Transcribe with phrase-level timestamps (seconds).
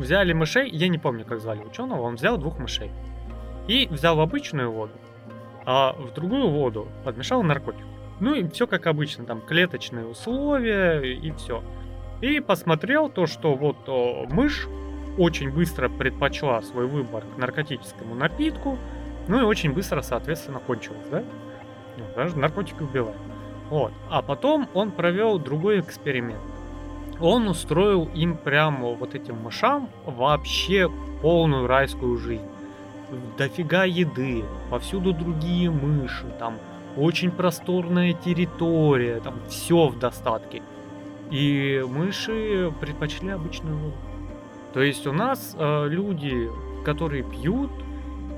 [0.00, 2.90] взяли мышей, я не помню, как звали ученого, он взял двух мышей.
[3.68, 4.92] И взял в обычную воду,
[5.64, 7.84] а в другую воду подмешал наркотик.
[8.18, 11.62] Ну и все как обычно, там клеточные условия и все.
[12.20, 14.68] И посмотрел то, что вот о, мышь
[15.16, 18.78] очень быстро предпочла свой выбор к наркотическому напитку,
[19.28, 21.22] ну и очень быстро, соответственно, кончилось, да?
[21.96, 23.16] Ну, даже наркотики убивают.
[23.68, 23.92] Вот.
[24.08, 26.40] А потом он провел другой эксперимент.
[27.20, 32.46] Он устроил им прямо вот этим мышам вообще полную райскую жизнь.
[33.36, 36.58] Дофига еды, повсюду другие мыши, там
[36.96, 40.62] очень просторная территория, там все в достатке.
[41.30, 43.96] И мыши предпочли обычную воду.
[44.72, 46.48] То есть у нас э, люди,
[46.84, 47.70] которые пьют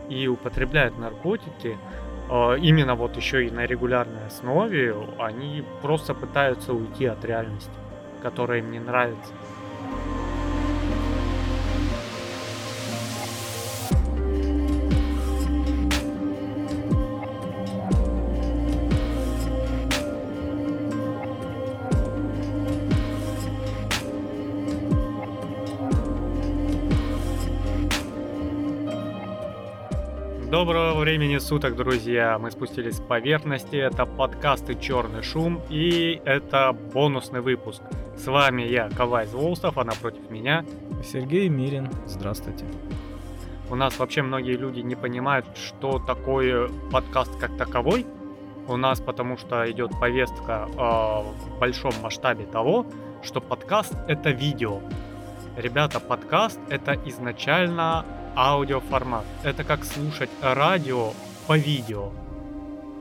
[0.09, 1.77] и употребляют наркотики,
[2.31, 7.71] э, именно вот еще и на регулярной основе, они просто пытаются уйти от реальности,
[8.23, 8.83] которая им не.
[30.53, 32.39] Доброго времени суток, друзья!
[32.39, 37.83] Мы спустились с поверхности, это подкасты «Черный шум» и это бонусный выпуск.
[38.23, 40.65] С вами я, Кавай Злоустов, а напротив меня...
[41.03, 41.89] Сергей Мирин.
[42.07, 42.65] Здравствуйте.
[43.69, 48.07] У нас вообще многие люди не понимают, что такое подкаст как таковой.
[48.69, 52.87] У нас потому что идет повестка э, в большом масштабе того,
[53.25, 54.79] что подкаст это видео.
[55.57, 58.07] Ребята, подкаст это изначально
[58.37, 59.25] аудиоформат.
[59.43, 61.11] Это как слушать радио
[61.49, 62.13] по видео.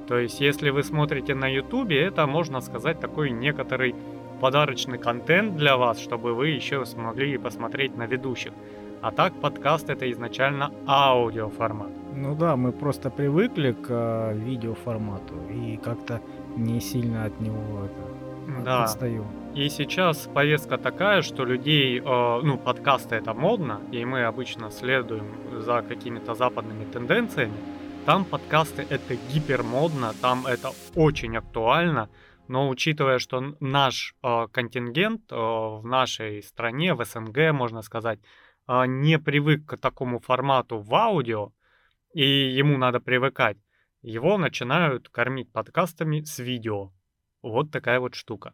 [0.07, 3.95] То есть, если вы смотрите на YouTube, это, можно сказать, такой некоторый
[4.41, 8.51] подарочный контент для вас, чтобы вы еще смогли посмотреть на ведущих.
[9.01, 11.89] А так подкаст это изначально аудиоформат.
[12.15, 16.21] Ну да, мы просто привыкли к э, видеоформату и как-то
[16.57, 18.83] не сильно от него это, да.
[18.83, 19.25] отстаем.
[19.53, 25.25] И сейчас повестка такая, что людей, э, ну, подкасты это модно, и мы обычно следуем
[25.59, 27.53] за какими-то западными тенденциями.
[28.05, 32.09] Там подкасты это гипермодно, там это очень актуально,
[32.51, 38.19] но учитывая, что наш э, контингент э, в нашей стране, в СНГ, можно сказать,
[38.67, 41.53] э, не привык к такому формату в аудио,
[42.13, 42.25] и
[42.59, 43.57] ему надо привыкать,
[44.01, 46.91] его начинают кормить подкастами с видео.
[47.41, 48.53] Вот такая вот штука.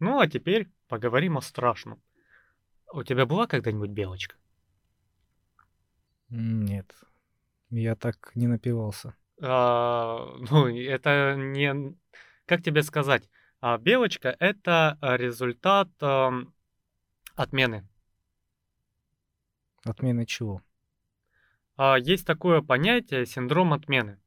[0.00, 2.02] Ну а теперь поговорим о страшном.
[2.92, 4.34] У тебя была когда-нибудь белочка?
[6.30, 6.92] Нет,
[7.70, 9.14] я так не напивался.
[9.40, 11.94] А, ну, это не...
[12.52, 13.30] Как тебе сказать?
[13.62, 16.32] А, белочка— это результат а,
[17.34, 17.88] отмены.
[19.86, 20.60] Отмены чего?
[21.78, 24.20] А, есть такое понятие синдром отмены.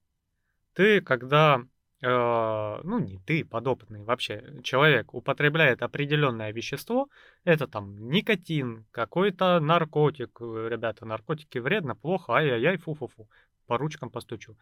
[0.73, 1.61] Ты, когда
[2.01, 7.09] ну не ты, подопытный, вообще человек употребляет определенное вещество,
[7.43, 13.27] это там никотин, какой-то наркотик, э, ребята, наркотики вредно, плохо, ай-яй-яй, фу-фу-фу,
[13.65, 14.55] по ручкам постучу.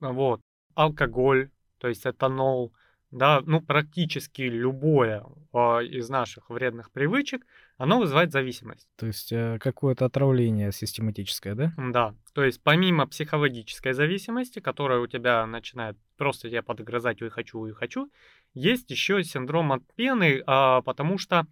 [0.00, 0.42] Вот,
[0.74, 2.72] алкоголь, то есть этанол,
[3.10, 7.44] да, ну практически любое э, из наших вредных привычек,
[7.76, 8.88] оно вызывает зависимость.
[8.96, 11.72] То есть э, какое-то отравление систематическое, да?
[11.76, 17.60] Да, то есть помимо психологической зависимости, которая у тебя начинает просто тебя подгрызать «ой, хочу,
[17.60, 18.10] ой, хочу»,
[18.54, 21.46] есть еще синдром от пены, а, потому что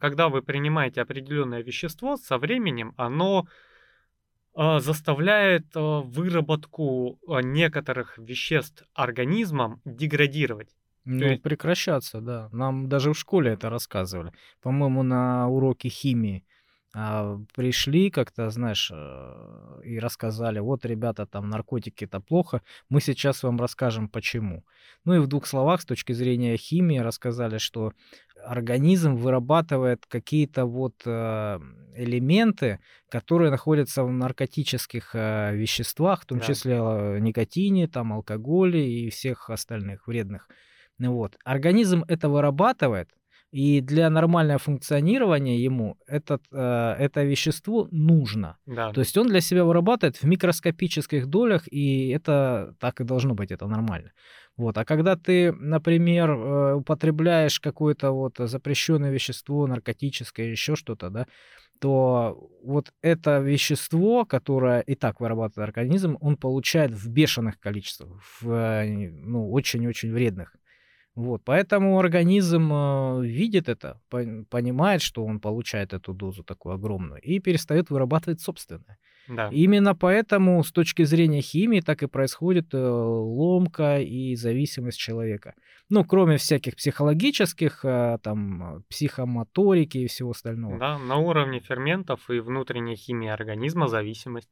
[0.00, 3.46] когда вы принимаете определенное вещество, со временем оно
[4.54, 10.74] заставляет а, выработку а, некоторых веществ организмом деградировать.
[11.04, 11.42] Ну, есть...
[11.42, 12.48] прекращаться, да.
[12.52, 14.32] Нам даже в школе это рассказывали.
[14.60, 16.44] По-моему, на уроке химии
[16.94, 18.90] а, пришли как-то, знаешь,
[19.84, 24.64] и рассказали, вот, ребята, там наркотики это плохо, мы сейчас вам расскажем почему.
[25.04, 27.92] Ну и в двух словах, с точки зрения химии, рассказали, что
[28.44, 31.58] организм вырабатывает какие-то вот э,
[31.96, 36.44] элементы, которые находятся в наркотических э, веществах, в том да.
[36.44, 36.76] числе
[37.20, 40.48] никотине, там, алкоголе и всех остальных вредных.
[40.98, 41.36] Вот.
[41.44, 43.08] Организм это вырабатывает,
[43.50, 48.58] и для нормального функционирования ему этот, э, это вещество нужно.
[48.66, 48.92] Да.
[48.92, 53.50] То есть он для себя вырабатывает в микроскопических долях, и это так и должно быть,
[53.50, 54.12] это нормально.
[54.56, 54.76] Вот.
[54.76, 61.26] А когда ты, например, э, употребляешь какое-то вот запрещенное вещество, наркотическое, еще что-то, да,
[61.80, 68.84] то вот это вещество, которое и так вырабатывает организм, он получает в бешеных количествах, в
[68.84, 70.54] ну, очень-очень вредных.
[71.18, 74.00] Вот, поэтому организм э, видит это,
[74.50, 78.98] понимает, что он получает эту дозу такую огромную и перестает вырабатывать собственное.
[79.26, 79.48] Да.
[79.52, 85.54] Именно поэтому с точки зрения химии так и происходит э, ломка и зависимость человека.
[85.90, 90.78] Ну, кроме всяких психологических, э, там, психомоторики и всего остального.
[90.78, 94.48] Да, на уровне ферментов и внутренней химии организма зависимость.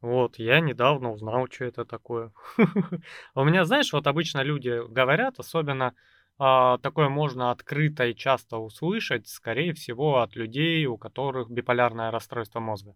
[0.00, 2.32] Вот, я недавно узнал, что это такое.
[3.34, 5.94] У меня, знаешь, вот обычно люди говорят, особенно
[6.38, 12.60] а, такое можно открыто и часто услышать, скорее всего, от людей, у которых биполярное расстройство
[12.60, 12.94] мозга.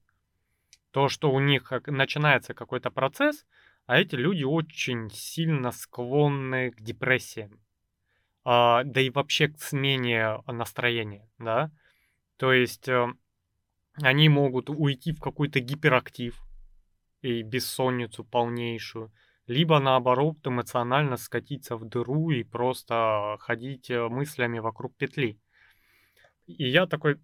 [0.93, 3.46] То, что у них начинается какой-то процесс,
[3.87, 7.58] а эти люди очень сильно склонны к депрессиям.
[8.44, 11.72] А, да и вообще к смене настроения, да.
[12.37, 13.06] То есть э,
[13.94, 16.40] они могут уйти в какой-то гиперактив,
[17.22, 19.12] и бессонницу полнейшую,
[19.46, 25.38] либо наоборот эмоционально скатиться в дыру и просто ходить э, мыслями вокруг петли.
[26.46, 27.19] И я такой,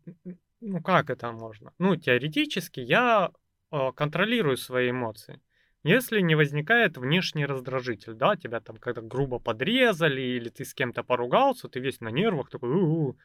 [0.60, 1.72] ну как это можно?
[1.78, 3.30] Ну, теоретически я
[3.70, 5.40] э, контролирую свои эмоции.
[5.84, 11.02] Если не возникает внешний раздражитель, да, тебя там когда грубо подрезали или ты с кем-то
[11.02, 13.16] поругался, ты весь на нервах такой, У-у-у.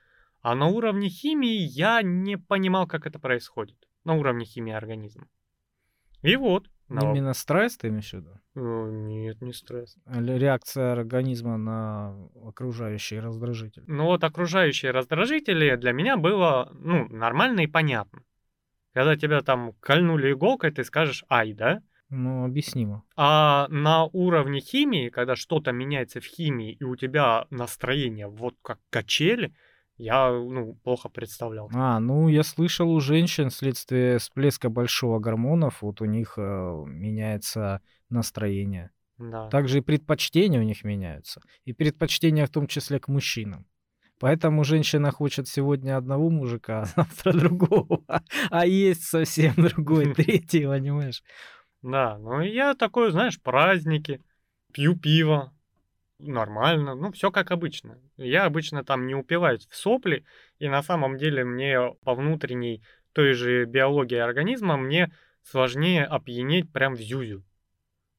[0.42, 5.28] а на уровне химии я не понимал, как это происходит, на уровне химии организма.
[6.24, 6.68] И вот.
[6.90, 7.12] Но...
[7.12, 8.40] Именно стресс ты имеешь в виду?
[8.56, 9.98] Э, нет, не стресс.
[10.14, 12.16] Или реакция организма на
[12.46, 13.84] окружающие раздражители?
[13.88, 18.22] Ну вот окружающие раздражители для меня было ну, нормально и понятно.
[18.94, 21.82] Когда тебя там кольнули иголкой, ты скажешь «ай», да?
[22.10, 23.04] Ну, объяснимо.
[23.16, 28.78] А на уровне химии, когда что-то меняется в химии, и у тебя настроение вот как
[28.92, 29.56] качели,
[29.98, 31.70] я, ну, плохо представлял.
[31.74, 36.42] А, ну, я слышал у женщин вследствие всплеска большого гормонов, вот у них э,
[36.88, 38.92] меняется настроение.
[39.18, 39.50] Да.
[39.50, 41.42] Также и предпочтения у них меняются.
[41.66, 43.66] И предпочтения в том числе к мужчинам.
[44.20, 48.04] Поэтому женщина хочет сегодня одного мужика, а завтра другого.
[48.50, 51.24] А есть совсем другой, третий, понимаешь?
[51.82, 54.22] Да, ну я такой, знаешь, праздники,
[54.72, 55.54] пью пиво,
[56.28, 58.00] нормально, ну, все как обычно.
[58.18, 60.26] Я обычно там не упиваюсь в сопли,
[60.60, 62.84] и на самом деле мне по внутренней
[63.14, 67.44] той же биологии организма мне сложнее опьянеть прям в зюзю.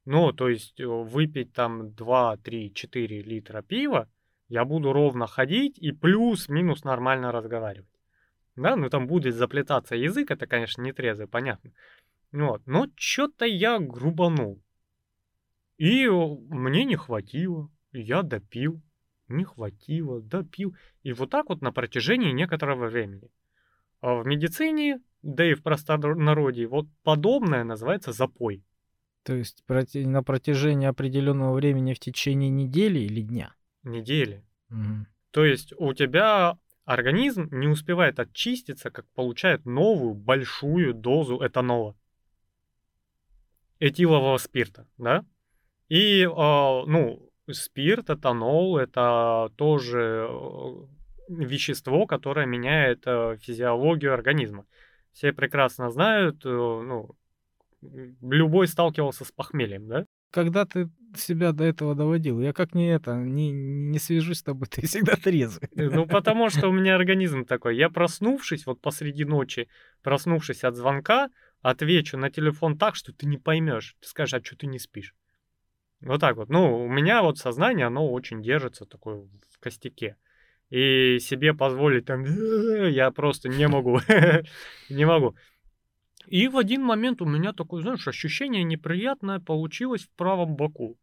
[0.04, 4.08] Ну, то есть э, выпить там 2, 3, 4 литра пива,
[4.48, 7.88] я буду ровно ходить и плюс-минус нормально разговаривать.
[8.56, 11.72] Да, ну там будет заплетаться язык, это, конечно, не трезвый, понятно.
[12.30, 14.62] Вот, но что-то я грубанул.
[15.76, 18.82] И мне не хватило я допил,
[19.28, 20.76] не хватило, допил.
[21.02, 23.30] И вот так вот на протяжении некоторого времени.
[24.00, 28.62] А в медицине, да и в простонародье, вот подобное называется запой.
[29.22, 33.54] То есть на протяжении определенного времени в течение недели или дня?
[33.82, 34.44] Недели.
[34.70, 35.06] Угу.
[35.30, 41.96] То есть у тебя организм не успевает очиститься, как получает новую большую дозу этанола.
[43.78, 45.24] Этилового спирта, да?
[45.88, 50.86] И, э, ну, спирт, этанол— это тоже э,
[51.28, 54.66] вещество, которое меняет э, физиологию организма.
[55.12, 57.16] Все прекрасно знают, э, ну,
[58.22, 60.06] любой сталкивался с похмельем, да?
[60.30, 62.40] Когда ты себя до этого доводил?
[62.40, 65.68] Я как не это, не, не свяжусь с тобой, ты всегда трезвый.
[65.74, 67.76] Ну, потому что у меня организм такой.
[67.76, 69.68] Я проснувшись, вот посреди ночи,
[70.02, 71.30] проснувшись от звонка,
[71.62, 73.96] отвечу на телефон так, что ты не поймешь.
[74.00, 75.14] Ты скажешь, а что ты не спишь?
[76.04, 76.50] Вот так вот.
[76.50, 80.16] Ну, у меня вот сознание, оно очень держится такое в костяке.
[80.70, 82.24] И себе позволить там,
[82.88, 84.00] я просто не могу.
[84.90, 85.34] не могу.
[86.26, 90.98] И в один момент у меня такое, знаешь, ощущение неприятное получилось в правом боку.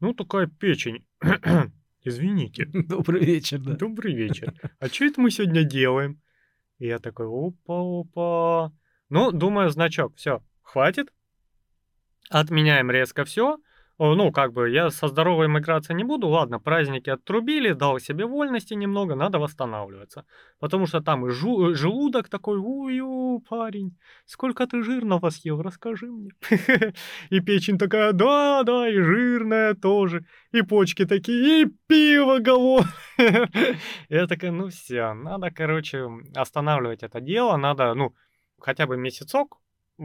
[0.00, 1.06] Ну, такая печень.
[2.04, 2.66] Извините.
[2.72, 3.76] Добрый вечер, да.
[3.76, 4.52] Добрый вечер.
[4.78, 6.20] А что это мы сегодня делаем?
[6.78, 8.72] И я такой, опа-опа.
[9.08, 11.12] Ну, думаю, значок, все, хватит.
[12.30, 13.58] Отменяем резко все
[13.98, 18.74] ну, как бы, я со здоровой миграцией не буду, ладно, праздники отрубили, дал себе вольности
[18.74, 20.24] немного, надо восстанавливаться.
[20.60, 26.30] Потому что там и жу- желудок такой, ую, парень, сколько ты жирного съел, расскажи мне.
[27.30, 32.92] И печень такая, да, да, и жирная тоже, и почки такие, и пиво голодное.
[34.08, 38.14] Я такая, ну все, надо, короче, останавливать это дело, надо, ну,
[38.60, 39.58] хотя бы месяцок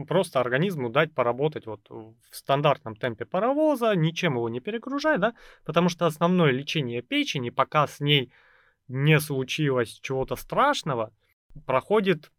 [0.08, 5.34] просто организму дать поработать вот в стандартном темпе паровоза, ничем его не перегружать, да,
[5.64, 8.32] потому что основное лечение печени, пока с ней
[8.88, 11.12] не случилось чего-то страшного,
[11.66, 12.30] проходит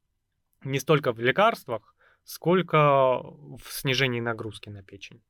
[0.64, 5.22] не столько в лекарствах, сколько в снижении нагрузки на печень.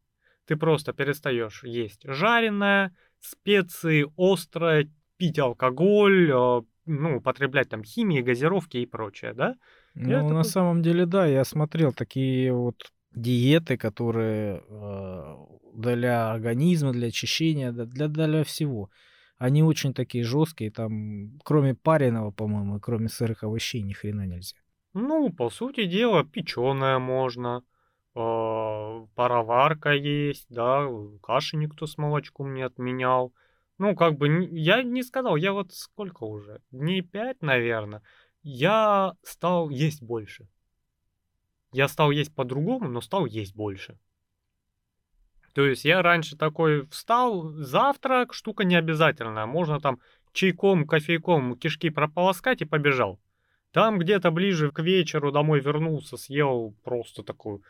[0.46, 8.78] Ты просто перестаешь есть жареное, специи, острое, пить алкоголь, э, ну, употреблять там химии, газировки
[8.78, 9.56] и прочее, да?
[9.96, 15.36] Я Ну, на такой, самом деле, да, я смотрел такие вот диеты, которые э,
[15.74, 18.90] для организма, для очищения, для, для всего.
[19.38, 24.58] Они очень такие жесткие, там, кроме пареного, по-моему, и кроме сырых овощей, ни хрена нельзя.
[24.94, 27.64] ну, по сути дела, печеное можно,
[28.16, 30.88] э, пароварка есть, да,
[31.22, 33.34] каши никто с молочком не отменял.
[33.78, 38.02] Ну, как бы, я не сказал, я вот сколько уже, дней пять, наверное,
[38.46, 40.48] я стал есть больше.
[41.74, 43.98] Я стал есть по-другому, но стал есть больше.
[45.56, 49.48] То есть я раньше такой встал, завтрак, штука не обязательная.
[49.48, 50.00] Можно там
[50.32, 53.20] чайком, кофейком кишки прополоскать и побежал.
[53.72, 57.64] Там где-то ближе к вечеру домой вернулся, съел просто такую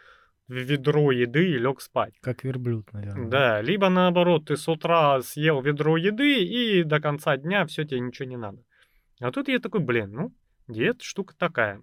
[0.49, 2.15] ведро еды и лег спать.
[2.19, 3.29] Как верблюд, наверное.
[3.29, 8.01] Да, либо наоборот, ты с утра съел ведро еды и до конца дня все тебе
[8.01, 8.61] ничего не надо.
[9.21, 10.33] А тут я такой, блин, ну,
[10.67, 11.81] диета штука такая.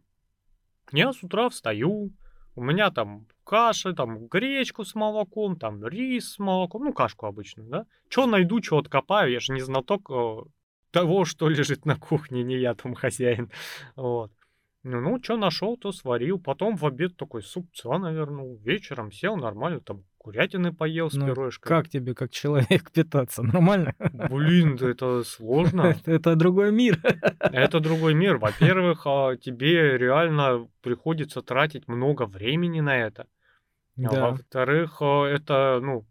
[0.93, 2.13] Я с утра встаю,
[2.55, 7.69] у меня там каша, там гречку с молоком, там рис с молоком, ну, кашку обычную,
[7.69, 7.87] да.
[8.09, 10.37] Что найду, что откопаю, я же не знаток э,
[10.91, 13.51] того, что лежит на кухне, не я там хозяин.
[13.97, 14.33] Вот.
[14.83, 16.41] Ну, ну что нашел, то сварил.
[16.41, 18.59] Потом в обед такой супца навернул.
[18.65, 21.69] Вечером сел нормально, там курятины поел с Ну, пюрешкой.
[21.69, 23.43] как тебе, как человек, питаться?
[23.43, 23.95] Нормально?
[24.31, 25.95] Блин, да это сложно.
[26.07, 27.01] Это, другой мир.
[27.41, 28.39] Это другой мир.
[28.39, 33.27] Во-первых, а, тебе реально приходится тратить много времени на это.
[33.99, 34.31] А Да.
[34.31, 36.07] во-вторых, а, это, ну,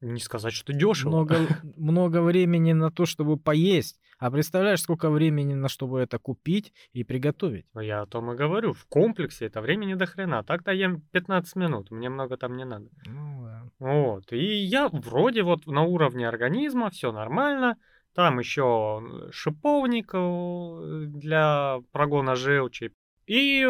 [0.00, 1.10] не сказать, что дешево.
[1.10, 1.36] Много,
[1.76, 4.00] много времени на то, чтобы поесть.
[4.18, 7.66] А представляешь, сколько времени на чтобы это купить и приготовить?
[7.74, 8.72] Я о том и говорю.
[8.74, 10.42] В комплексе это времени до хрена.
[10.42, 11.90] Так-то ем 15 минут.
[11.90, 12.86] Мне много там не надо.
[13.06, 13.46] Ну,
[13.78, 14.32] Вот.
[14.32, 17.76] И я вроде вот на уровне организма, все нормально.
[18.14, 22.92] Там еще шиповник э, для прогона желчи.
[23.26, 23.66] И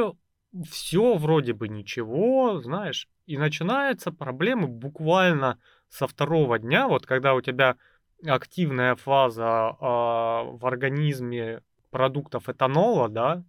[0.69, 3.09] все вроде бы ничего, знаешь.
[3.27, 7.77] И начинаются проблемы буквально со второго дня, вот когда у тебя
[8.27, 13.45] активная фаза а, в организме продуктов этанола, да,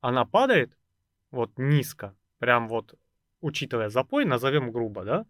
[0.00, 0.76] она падает
[1.30, 2.94] вот низко, прям вот,
[3.40, 5.26] учитывая запой, назовем грубо, да,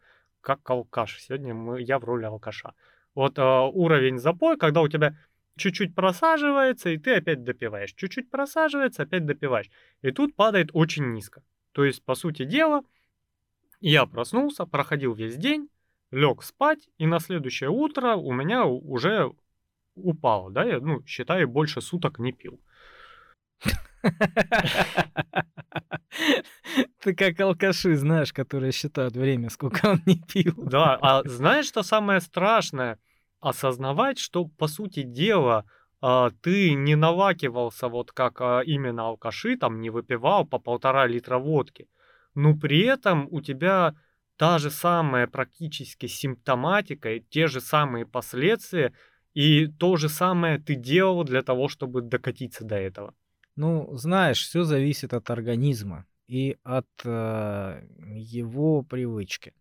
[0.47, 1.21] как алкаш.
[1.21, 2.75] Сегодня мы, я в роли алкаша.
[3.17, 5.17] Вот а, уровень запой, когда у тебя
[5.57, 7.93] чуть-чуть просаживается, и ты опять допиваешь.
[7.95, 9.69] Чуть-чуть просаживается, опять допиваешь.
[10.03, 11.43] И тут падает очень низко.
[11.73, 12.83] То есть, по сути дела,
[13.81, 15.69] я проснулся, проходил весь день,
[16.12, 19.33] лег спать, и на следующее утро у меня уже
[19.97, 22.61] упало, да, я, ну, считай, больше суток не пил.
[27.00, 30.54] Ты как алкаши, знаешь, которые считают время, сколько он не пил.
[30.56, 32.98] Да, а знаешь, что самое страшное?
[33.40, 35.64] Осознавать, что, по сути дела,
[36.00, 41.38] а, ты не навакивался вот как а, именно алкаши, там не выпивал по полтора литра
[41.38, 41.88] водки,
[42.34, 43.94] но при этом у тебя
[44.36, 48.92] та же самая практически симптоматика, те же самые последствия,
[49.34, 53.14] и то же самое ты делал для того, чтобы докатиться до этого.
[53.56, 57.82] Ну, знаешь, все зависит от организма и от э,
[58.14, 59.54] его привычки.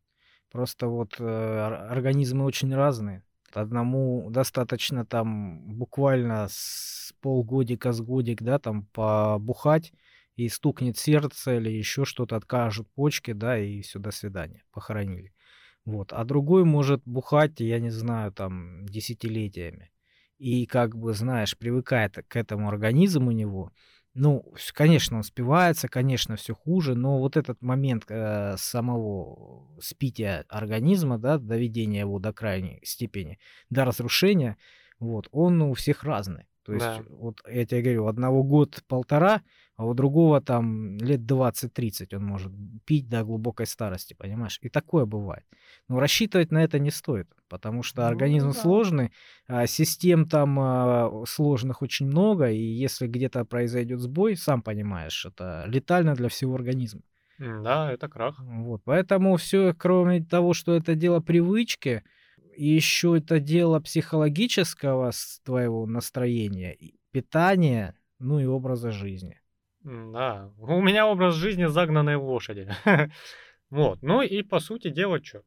[0.51, 3.23] Просто вот э, ор- организмы очень разные.
[3.53, 9.93] Одному достаточно там буквально с полгодика, с годик, да, там побухать,
[10.35, 15.33] и стукнет сердце или еще что-то, откажут почки, да, и все, до свидания, похоронили.
[15.85, 16.11] Вот.
[16.11, 19.89] А другой может бухать, я не знаю, там, десятилетиями.
[20.37, 23.71] И как бы, знаешь, привыкает к этому организм у него.
[24.13, 31.17] Ну, конечно, он спивается, конечно, все хуже, но вот этот момент э, самого спития организма,
[31.17, 33.39] да, доведения его до крайней степени,
[33.69, 34.57] до разрушения,
[34.99, 36.45] вот, он у всех разный.
[36.63, 37.03] То есть, Да.
[37.09, 39.41] вот я тебе говорю, у одного год-полтора,
[39.75, 42.51] а у другого там лет 20-30 он может
[42.85, 44.59] пить до глубокой старости, понимаешь?
[44.61, 45.45] И такое бывает.
[45.87, 48.59] Но рассчитывать на это не стоит, потому что Ну организм да.
[48.59, 49.11] сложный,
[49.47, 55.63] а систем там а, сложных очень много, и если где-то произойдет сбой, сам понимаешь, это
[55.67, 57.01] летально для всего организма.
[57.37, 58.39] Да, это крах.
[58.39, 62.03] Вот, поэтому все, кроме того, что это дело привычки,
[62.57, 65.11] еще это дело психологического
[65.43, 66.77] твоего настроения,
[67.11, 69.39] питания, ну и образа жизни.
[69.83, 72.67] Да, у меня образ жизни загнанной лошади.
[73.71, 75.41] Вот, ну и по сути дела что?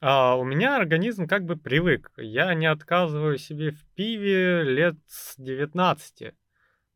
[0.00, 2.12] У меня организм как бы привык.
[2.16, 6.34] Я не отказываю себе в пиве лет с 19.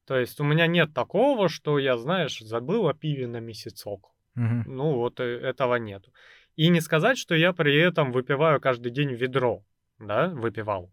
[0.06, 4.10] То есть у меня нет такого, что я, знаешь, забыл о пиве на месяцок.
[4.34, 4.64] Мгм.
[4.66, 6.12] Ну вот э, этого нету.
[6.56, 9.64] И не сказать, что я при этом выпиваю каждый день ведро,
[9.98, 10.92] да, выпивал.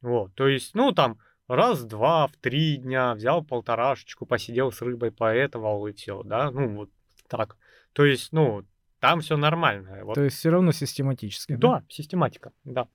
[0.00, 5.86] Вот, то есть, ну, там, раз-два, в три дня взял полторашечку, посидел с рыбой, поэтовал
[5.86, 6.90] и все, да, ну, вот
[7.28, 7.56] так.
[7.92, 8.64] То есть, ну,
[9.00, 10.04] там все нормально.
[10.04, 10.14] Вот.
[10.14, 11.54] То есть все равно систематически.
[11.54, 12.88] Да, да, систематика, да.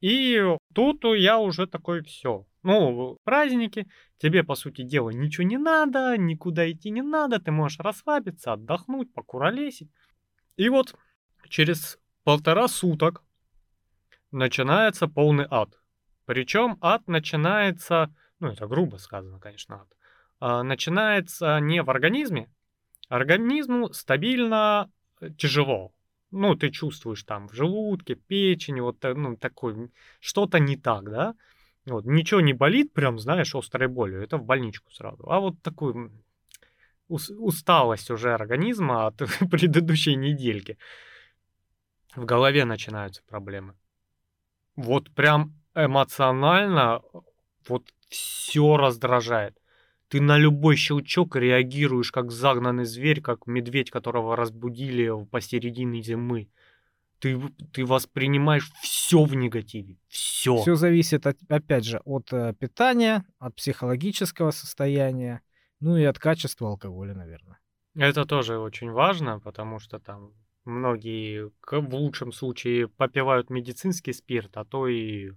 [0.00, 0.42] И
[0.74, 2.46] тут я уже такой все.
[2.62, 3.86] Ну, праздники,
[4.18, 9.12] тебе, по сути дела, ничего не надо, никуда идти не надо, ты можешь расслабиться, отдохнуть,
[9.12, 9.90] покуролесить.
[10.56, 10.94] И вот
[11.48, 13.22] через полтора суток
[14.30, 15.70] начинается полный ад.
[16.24, 19.88] Причем ад начинается, ну это грубо сказано, конечно, ад,
[20.40, 22.50] а, начинается не в организме,
[23.08, 24.90] организму стабильно
[25.36, 25.92] тяжело
[26.34, 29.90] ну, ты чувствуешь там в желудке, печени, вот, ну, такой,
[30.20, 31.34] что-то не так, да,
[31.86, 36.10] вот, ничего не болит, прям, знаешь, острой болью, это в больничку сразу, а вот такой
[37.08, 39.16] усталость уже организма от
[39.50, 40.76] предыдущей недельки.
[42.16, 43.74] В голове начинаются проблемы.
[44.76, 47.02] Вот прям эмоционально
[47.68, 49.56] вот все раздражает.
[50.08, 56.48] Ты на любой щелчок реагируешь, как загнанный зверь, как медведь, которого разбудили посередине зимы.
[57.18, 57.40] Ты,
[57.72, 59.96] ты воспринимаешь все в негативе.
[60.08, 60.56] Все.
[60.58, 65.40] Все зависит, от, опять же, от э, питания, от психологического состояния,
[65.80, 67.58] ну и от качества алкоголя, наверное.
[67.94, 70.32] Это тоже очень важно, потому что там
[70.64, 75.30] многие в лучшем случае попивают медицинский спирт, а то и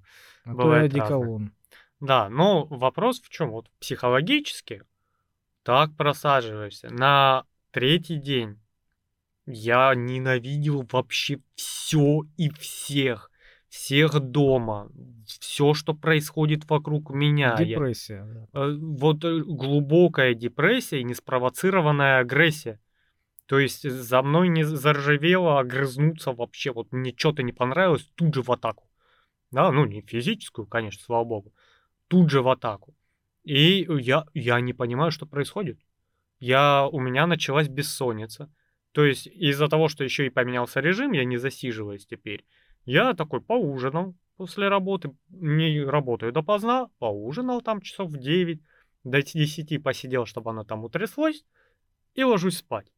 [0.43, 1.41] а бывает то и одеколон.
[1.41, 1.51] Разное.
[1.99, 3.51] Да, но вопрос в чем?
[3.51, 4.83] Вот психологически
[5.63, 6.89] так просаживаешься.
[6.89, 8.59] На третий день
[9.45, 13.31] я ненавидел вообще все и всех.
[13.67, 14.89] Всех дома,
[15.25, 17.57] все, что происходит вокруг меня.
[17.57, 18.15] Депрессия.
[18.15, 18.47] Я, да.
[18.53, 22.79] Э, вот э, глубокая депрессия и неспровоцированная агрессия.
[23.45, 26.71] То есть за мной не заржавело огрызнуться вообще.
[26.71, 28.89] Вот мне что-то не понравилось, тут же в атаку.
[29.51, 31.53] Да, ну не физическую, конечно, слава богу
[32.07, 32.95] тут же в атаку.
[33.43, 35.79] И я, я не понимаю, что происходит.
[36.39, 38.51] Я, у меня началась бессонница.
[38.91, 42.45] То есть из-за того, что еще и поменялся режим, я не засиживаюсь теперь.
[42.85, 48.61] Я такой поужинал после работы, не работаю допоздна, поужинал там часов в 9,
[49.03, 51.43] до 10 посидел, чтобы оно там утряслось,
[52.15, 52.91] и ложусь спать.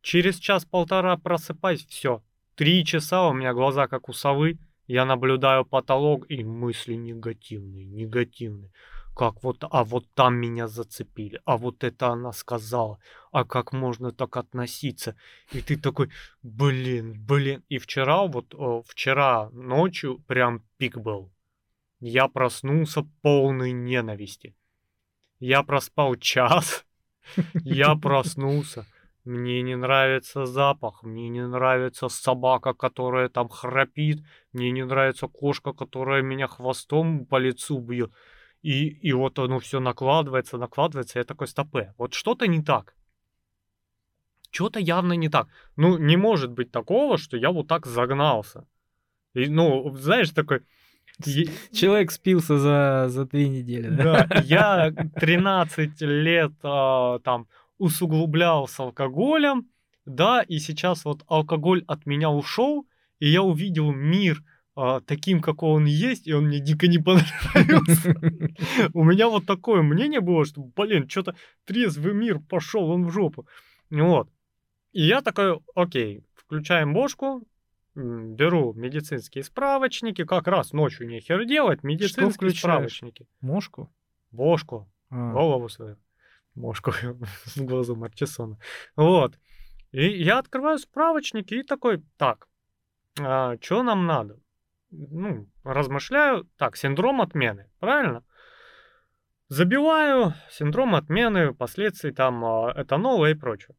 [0.00, 2.22] Через час-полтора просыпаюсь, все.
[2.54, 8.70] Три часа у меня глаза как у совы, я наблюдаю потолок, и мысли негативные, негативные.
[9.16, 12.98] Как вот, а вот там меня зацепили, а вот это она сказала,
[13.32, 15.16] а как можно так относиться?
[15.52, 16.10] И ты такой,
[16.42, 17.64] блин, блин.
[17.70, 21.32] И вчера, вот о, вчера ночью прям пик был.
[21.98, 24.54] Я проснулся полной ненависти.
[25.40, 26.84] Я проспал час,
[27.64, 28.86] я проснулся.
[29.26, 35.72] Мне не нравится запах, мне не нравится собака, которая там храпит, мне не нравится кошка,
[35.72, 38.12] которая меня хвостом по лицу бьет.
[38.62, 42.94] И, и вот оно все накладывается, накладывается, я такой, стопе, вот что-то не так.
[44.52, 45.48] Что-то явно не так.
[45.74, 48.64] Ну, не может быть такого, что я вот так загнался.
[49.34, 50.60] И, ну, знаешь, такой...
[51.72, 53.88] Человек спился за, за две недели.
[53.88, 59.68] Да, да я 13 лет а, там усугублял с алкоголем,
[60.04, 62.86] да, и сейчас вот алкоголь от меня ушел,
[63.18, 64.42] и я увидел мир
[64.74, 68.14] а, таким, какой он есть, и он мне дико не понравился.
[68.92, 71.34] У меня вот такое мнение было, что, блин, что-то
[71.64, 73.46] трезвый мир пошел он в жопу.
[73.90, 74.28] Вот.
[74.92, 77.46] И я такой, окей, включаем бошку,
[77.94, 83.26] беру медицинские справочники, как раз ночью нехер делать, медицинские справочники.
[83.40, 83.90] Мошку?
[84.30, 85.32] Бошку, а.
[85.32, 85.96] голову свою
[86.56, 86.90] мошку
[87.56, 88.58] в глазу Марчесона.
[88.96, 89.38] Вот.
[89.92, 92.48] И я открываю справочники и такой, так,
[93.20, 94.40] а, что нам надо?
[94.90, 98.24] Ну, размышляю, так, синдром отмены, правильно?
[99.48, 103.76] Забиваю синдром отмены, последствий там а, этанола и прочее.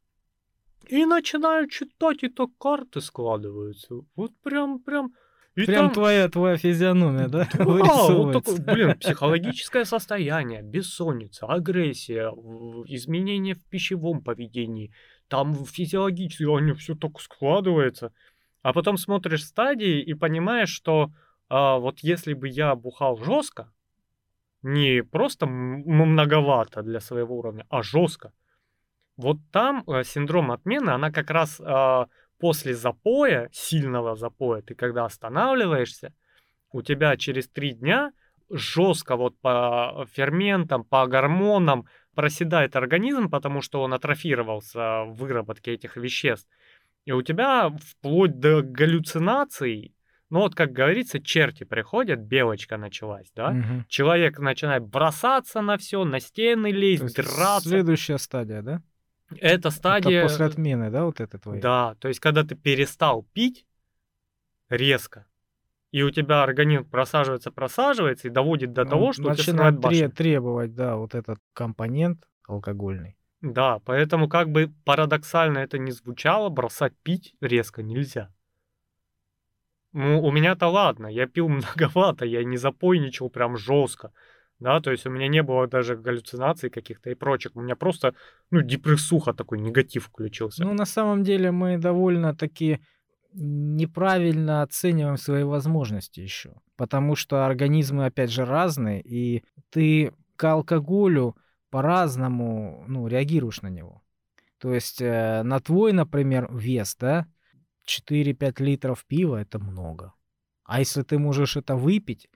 [0.88, 3.96] И начинаю читать, и то карты складываются.
[4.16, 5.14] Вот прям, прям,
[5.58, 5.94] и Прям там...
[5.94, 7.50] твоя, твоя физиономия, да?
[7.52, 12.30] Да, вот такое, блин, психологическое состояние, бессонница, агрессия,
[12.86, 14.92] изменения в пищевом поведении,
[15.28, 18.14] там физиологически, они все так складывается.
[18.62, 21.10] А потом смотришь стадии и понимаешь, что
[21.50, 23.72] а, вот если бы я бухал жестко,
[24.62, 28.32] не просто многовато для своего уровня, а жестко,
[29.16, 32.06] вот там э, синдром отмены, она как раз э,
[32.40, 36.14] после запоя, сильного запоя, ты когда останавливаешься,
[36.72, 38.12] у тебя через три дня
[38.50, 45.98] жестко вот по ферментам, по гормонам проседает организм, потому что он атрофировался в выработке этих
[45.98, 46.50] веществ.
[47.06, 49.94] И у тебя вплоть до галлюцинаций
[50.30, 53.52] Ну вот, как говорится, черти приходят, белочка началась, да?
[53.52, 53.86] Мгм.
[53.88, 57.70] Человек начинает бросаться на все, на стены лезть, драться.
[57.70, 58.82] следующая стадия, да?
[59.32, 60.28] Это Это стадия...
[60.28, 61.62] после отмены, да, вот это твоей?
[61.62, 63.66] Да, то есть когда ты перестал пить
[64.70, 65.26] резко,
[65.92, 69.76] и у тебя организм просаживается, просаживается и доводит до Он того, что у тебя начинает
[69.76, 70.12] тре- башню.
[70.12, 73.18] требовать, да, вот этот компонент алкогольный.
[73.42, 78.32] Да, поэтому как бы парадоксально это не звучало, бросать пить резко нельзя.
[79.94, 84.12] Ну, у меня-то ладно, я пил многовато, я не запойничал прям жестко.
[84.60, 87.56] Да, то есть у меня не было даже галлюцинаций каких-то и прочих.
[87.56, 88.16] У меня просто,
[88.50, 90.64] ну, депрессуха такой, негатив включился.
[90.64, 92.80] Ну, на самом деле мы довольно-таки
[93.34, 96.56] неправильно оцениваем свои возможности еще.
[96.76, 101.36] Потому что организмы, опять же, разные, и ты к алкоголю
[101.70, 104.02] по-разному ну, реагируешь на него.
[104.58, 107.28] То есть э, на твой, например, вес, да,
[107.86, 110.14] 4-5 литров пива это много.
[110.64, 112.28] А если ты можешь это выпить,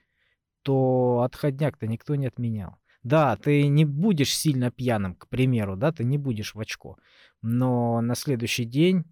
[0.62, 2.78] то отходняк-то никто не отменял.
[3.02, 6.98] Да, ты не будешь сильно пьяным, к примеру, да, ты не будешь в очко.
[7.40, 9.04] Но на следующий день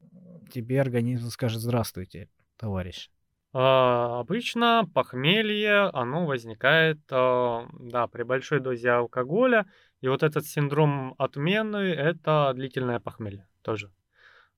[0.52, 3.10] тебе организм скажет «Здравствуйте, товарищ».
[3.52, 9.66] А, обычно похмелье, оно возникает, а, да, при большой дозе алкоголя.
[10.00, 13.90] И вот этот синдром отмены, это длительное похмелье тоже.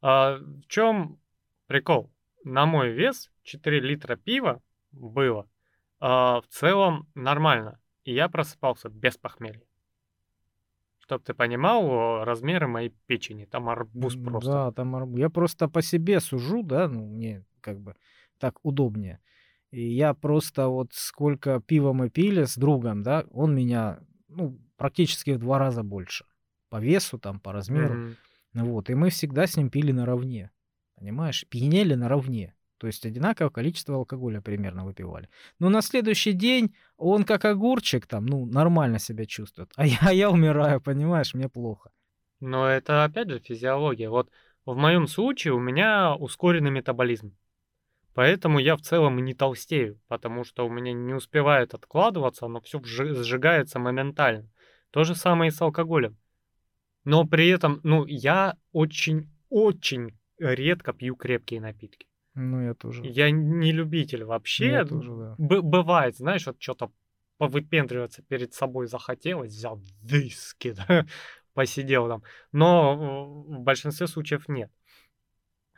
[0.02, 1.18] А, в чем
[1.68, 2.12] прикол?
[2.44, 5.48] На мой вес 4 литра пива было
[6.08, 7.78] в целом нормально.
[8.04, 9.62] И я просыпался без похмелья.
[10.98, 13.44] Чтоб ты понимал размеры моей печени.
[13.44, 14.50] Там арбуз просто.
[14.50, 17.94] Да, там арбу- Я просто по себе сужу, да, ну, мне как бы
[18.38, 19.20] так удобнее.
[19.70, 25.30] И я просто вот сколько пива мы пили с другом, да, он меня, ну, практически
[25.30, 26.24] в два раза больше.
[26.68, 27.94] По весу, там, по размеру.
[28.54, 30.50] Ну Вот, и мы всегда с ним пили наравне.
[30.96, 31.46] Понимаешь?
[31.48, 32.54] Пьянели наравне.
[32.82, 35.28] То есть одинаковое количество алкоголя примерно выпивали.
[35.60, 39.70] Но на следующий день он как огурчик там, ну, нормально себя чувствует.
[39.76, 41.92] А я, а я умираю, понимаешь, мне плохо.
[42.40, 44.10] Но это опять же физиология.
[44.10, 44.30] Вот
[44.66, 47.36] в моем случае у меня ускоренный метаболизм.
[48.14, 52.60] Поэтому я в целом и не толстею, потому что у меня не успевает откладываться, оно
[52.62, 54.50] все сжигается моментально.
[54.90, 56.16] То же самое и с алкоголем.
[57.04, 62.08] Но при этом, ну, я очень-очень редко пью крепкие напитки.
[62.34, 63.04] Ну, я тоже.
[63.04, 64.70] Я не любитель вообще.
[64.70, 65.34] Я тоже, да.
[65.38, 66.90] Б- бывает, знаешь, вот что-то
[67.38, 71.06] повыпендриваться перед собой захотелось, взял виски, да,
[71.54, 72.22] посидел там.
[72.52, 74.70] Но в большинстве случаев нет.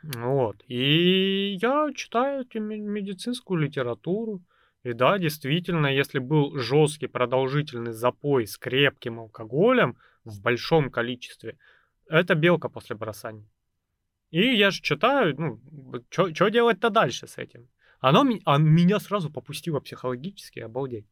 [0.03, 0.63] Вот.
[0.67, 4.41] И я читаю медицинскую литературу.
[4.83, 11.57] И да, действительно, если был жесткий продолжительный запой с крепким алкоголем в большом количестве,
[12.07, 13.49] это белка после бросания.
[14.31, 15.59] И я же читаю, ну,
[16.09, 17.67] что делать-то дальше с этим?
[17.99, 21.07] Оно а меня сразу попустило психологически, обалдеть.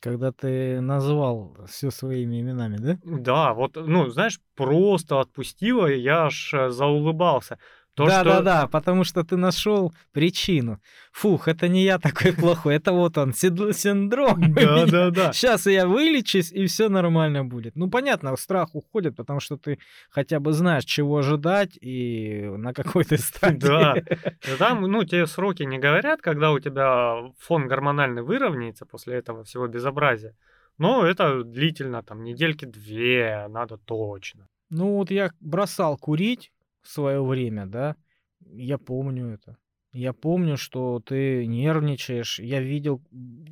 [0.00, 2.98] Когда ты назвал все своими именами, да?
[3.02, 7.58] Да, вот, ну, знаешь, просто отпустило, я аж э, заулыбался.
[7.94, 8.24] То, да, что...
[8.24, 10.80] да, да, потому что ты нашел причину.
[11.12, 14.52] Фух, это не я такой плохой, это вот он, синдром.
[14.52, 15.32] Да, да, да.
[15.32, 17.76] Сейчас я вылечусь, и все нормально будет.
[17.76, 19.78] Ну, понятно, страх уходит, потому что ты
[20.10, 23.66] хотя бы знаешь, чего ожидать и на какой ты стадии.
[23.66, 23.94] Да.
[24.44, 29.44] Да Там, ну, тебе сроки не говорят, когда у тебя фон гормональный выровняется после этого
[29.44, 30.34] всего безобразия.
[30.78, 34.48] Но это длительно, там, недельки две, надо точно.
[34.70, 36.50] Ну, вот я бросал курить
[36.84, 37.96] в свое время, да,
[38.40, 39.56] я помню это.
[39.92, 42.40] Я помню, что ты нервничаешь.
[42.40, 43.00] Я видел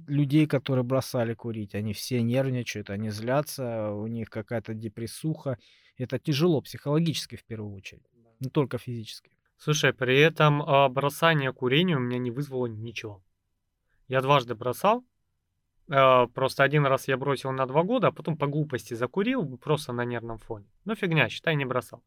[0.09, 1.75] людей, которые бросали курить.
[1.75, 5.57] Они все нервничают, они злятся, у них какая-то депрессуха.
[5.97, 8.03] Это тяжело психологически в первую очередь,
[8.41, 9.31] не только физически.
[9.57, 13.23] Слушай, при этом а, бросание курения у меня не вызвало ничего.
[14.09, 15.05] Я дважды бросал.
[15.89, 19.93] а, Просто один раз я бросил на два года, а потом по глупости закурил, просто
[19.93, 20.67] на нервном фоне.
[20.85, 22.03] Ну, фигня, считай, не бросал.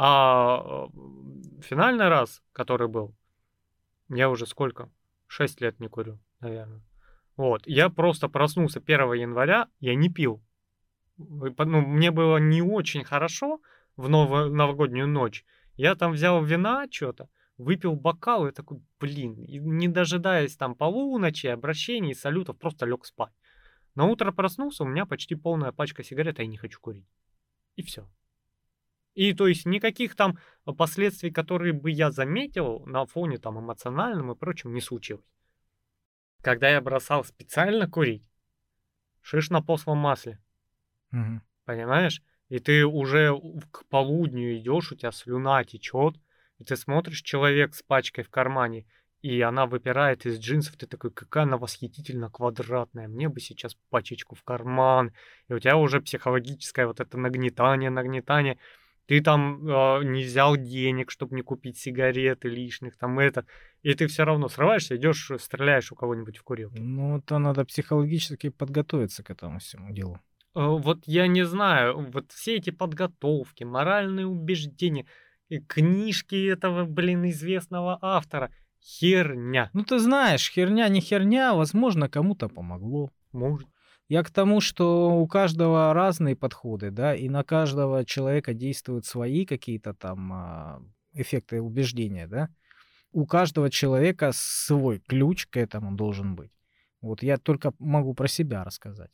[0.00, 0.86] А
[1.60, 3.16] финальный раз, который был,
[4.08, 4.90] я уже сколько?
[5.26, 6.82] Шесть лет не курю, наверное.
[7.36, 10.42] Вот, я просто проснулся 1 января, я не пил.
[11.16, 13.60] Ну, мне было не очень хорошо
[13.96, 15.44] в ново- новогоднюю ночь.
[15.74, 22.14] Я там взял вина что-то, выпил бокал и такой, блин, не дожидаясь там полуночи, обращений,
[22.14, 23.32] салютов, просто лег спать.
[23.96, 27.06] На утро проснулся, у меня почти полная пачка сигарет, а я не хочу курить.
[27.74, 28.08] И все.
[29.18, 30.38] И то есть никаких там
[30.76, 35.26] последствий, которые бы я заметил на фоне там эмоциональном и прочем, не случилось.
[36.40, 38.30] Когда я бросал специально курить,
[39.20, 40.38] шиш на послом масле,
[41.10, 41.42] Мгм.
[41.64, 42.22] понимаешь?
[42.48, 43.32] И ты уже
[43.72, 46.14] к полудню идешь, у тебя слюна течет,
[46.58, 48.86] и ты смотришь, человек с пачкой в кармане
[49.20, 54.36] и она выпирает из джинсов, ты такой, какая она восхитительно квадратная, мне бы сейчас пачечку
[54.36, 55.12] в карман,
[55.48, 58.58] и у тебя уже психологическое вот это нагнетание, нагнетание,
[59.08, 63.46] ты там э, не взял денег, чтобы не купить сигареты лишних, там это,
[63.82, 66.76] и ты все равно срываешься, идешь, стреляешь у кого-нибудь в курилку.
[66.78, 70.20] Ну, это надо психологически подготовиться к этому всему делу.
[70.54, 75.06] Э, вот я не знаю, вот все эти подготовки, моральные убеждения,
[75.66, 78.50] книжки этого, блин, известного автора,
[78.82, 79.70] херня.
[79.72, 83.10] Ну, ты знаешь, херня не херня, возможно, кому-то помогло.
[83.32, 83.68] Может.
[84.08, 89.44] Я к тому, что у каждого разные подходы, да, и на каждого человека действуют свои
[89.44, 92.48] какие-то там а, эффекты убеждения, да.
[93.12, 96.52] У каждого человека свой ключ к этому должен быть.
[97.00, 99.10] Вот я только могу про себя рассказать.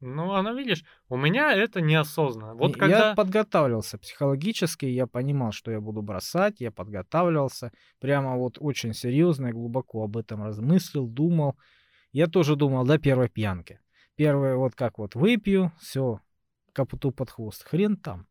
[0.00, 2.54] Ну, оно, видишь, у меня это неосознанно.
[2.54, 3.08] Вот И когда...
[3.08, 9.46] Я подготавливался психологически, я понимал, что я буду бросать, я подготавливался, прямо вот очень серьезно
[9.46, 11.56] и глубоко об этом размыслил, думал.
[12.12, 13.80] Я тоже думал до первой пьянки.
[14.16, 16.20] Первое, вот как вот выпью, все,
[16.72, 17.62] капуту под хвост.
[17.64, 18.26] Хрен там.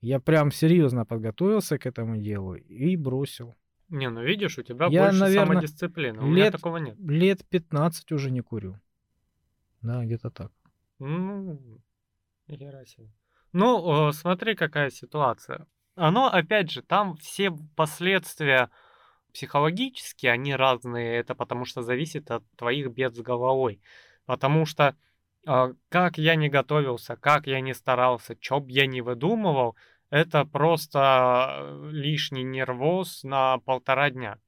[0.00, 3.54] Я прям серьезно подготовился к этому делу и бросил.
[3.88, 6.20] Не, ну видишь, у тебя Я, больше наверно, самодисциплины.
[6.20, 6.96] У меня лет- такого нет.
[6.98, 8.80] Лет 15 уже не курю.
[9.80, 10.52] Да, где-то так.
[10.98, 11.60] Ну,
[12.46, 13.12] нихера себе.
[13.52, 15.66] Ну, э, смотри, какая ситуация.
[15.94, 18.70] Оно, опять же, там все последствия
[19.32, 21.16] психологические, они разные.
[21.18, 23.80] Это потому что зависит от твоих бед с головой.
[24.26, 24.96] Потому что
[25.46, 29.76] э, как я не готовился, как я не старался, что б я не выдумывал,
[30.10, 34.38] это просто лишний нервоз на полтора дня.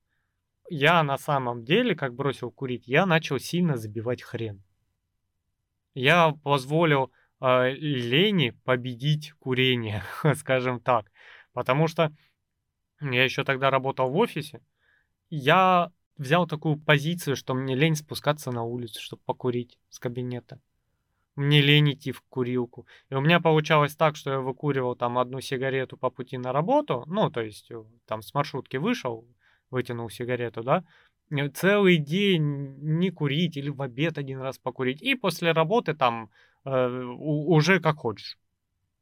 [0.69, 4.63] Я на самом деле, как бросил курить, я начал сильно забивать хрен.
[5.95, 10.03] Я позволил э, лени победить курение,
[10.35, 11.11] скажем так.
[11.53, 12.13] Потому что
[13.01, 14.61] я еще тогда работал в офисе.
[15.31, 20.61] Я взял такую позицию, что мне лень спускаться на улицу, чтобы покурить с кабинета.
[21.37, 22.87] Мне лень идти в курилку.
[23.11, 27.03] И у меня получалось так, что я выкуривал там одну сигарету по пути на работу.
[27.07, 29.27] Ну, то есть э, там с маршрутки вышел,
[29.71, 30.85] вытянул сигарету, да.
[31.31, 35.03] э, Целый день не курить или в обед один раз покурить.
[35.03, 36.31] И после работы там
[36.65, 38.39] э, уже как хочешь.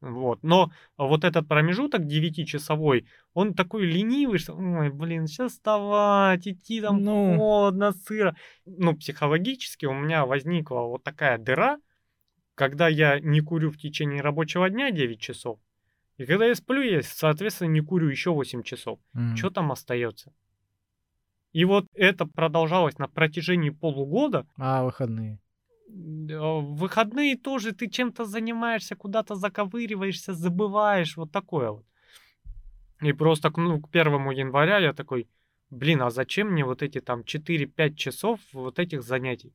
[0.03, 0.43] Вот.
[0.43, 7.01] Но вот этот промежуток 9-часовой, он такой ленивый, что, ой, блин, сейчас вставать, идти там
[7.01, 7.37] Ну.
[7.37, 8.35] холодно, сыро.
[8.65, 11.77] Ну, психологически у меня возникла вот такая дыра,
[12.55, 15.57] когда я не курю в течение рабочего дня 9 часов,
[16.17, 18.99] и когда я сплю, я, соответственно, не курю еще 8 часов.
[19.15, 19.37] М.
[19.37, 20.33] Что там остается?
[21.53, 24.45] И вот это продолжалось на протяжении полугода.
[24.57, 25.39] А выходные?
[25.87, 31.85] Выходные тоже ты чем-то занимаешься, куда-то заковыриваешься, забываешь, вот такое вот.
[33.01, 35.27] И просто ну, к первому января я такой,
[35.69, 39.53] блин, а зачем мне вот эти там 4-5 часов вот этих занятий?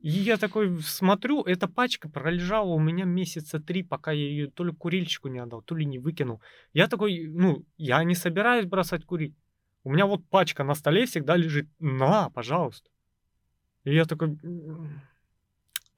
[0.00, 4.62] И я такой смотрю, эта пачка пролежала у меня месяца три, пока я ее то
[4.62, 6.42] ли курильщику не отдал, то ли не выкинул.
[6.74, 9.34] Я такой, ну, я не собираюсь бросать курить.
[9.82, 11.68] У меня вот пачка на столе всегда лежит.
[11.78, 12.90] На, пожалуйста.
[13.84, 15.00] И я такой, «М,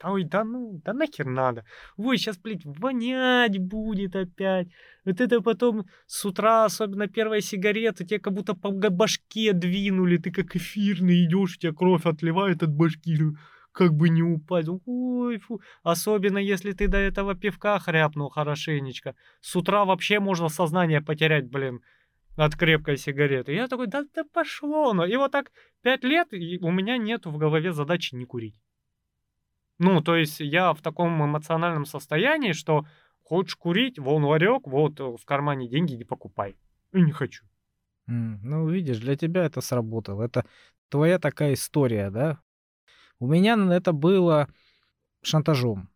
[0.01, 1.64] да ой, да ну, да нахер надо.
[1.96, 4.68] Ой, сейчас, блядь, вонять будет опять.
[5.05, 10.31] Вот это потом с утра, особенно первая сигарета, тебе как будто по башке двинули, ты
[10.31, 13.37] как эфирный идешь, у тебя кровь отливает от башки, ну,
[13.72, 14.68] как бы не упасть.
[14.87, 15.61] Ой, фу.
[15.83, 19.14] Особенно, если ты до этого пивка хряпнул хорошенечко.
[19.40, 21.81] С утра вообще можно сознание потерять, блин,
[22.37, 23.53] от крепкой сигареты.
[23.53, 25.05] Я такой, да, да пошло оно.
[25.05, 25.51] И вот так
[25.83, 28.61] пять лет, и у меня нет в голове задачи не курить.
[29.79, 32.87] Ну, то есть я в таком эмоциональном состоянии, что
[33.22, 36.57] хочешь курить, вон ларек, вот э, в кармане деньги, иди покупай.
[36.92, 37.44] И не хочу.
[38.09, 40.22] М, Ну, видишь, для тебя это сработало.
[40.22, 40.46] Это
[40.88, 42.40] твоя такая история, да?
[43.18, 44.49] У меня это было
[45.22, 45.90] шантажом.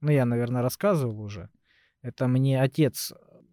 [0.00, 1.50] Ну, я, наверное, рассказывал уже.
[2.02, 3.12] Это мне отец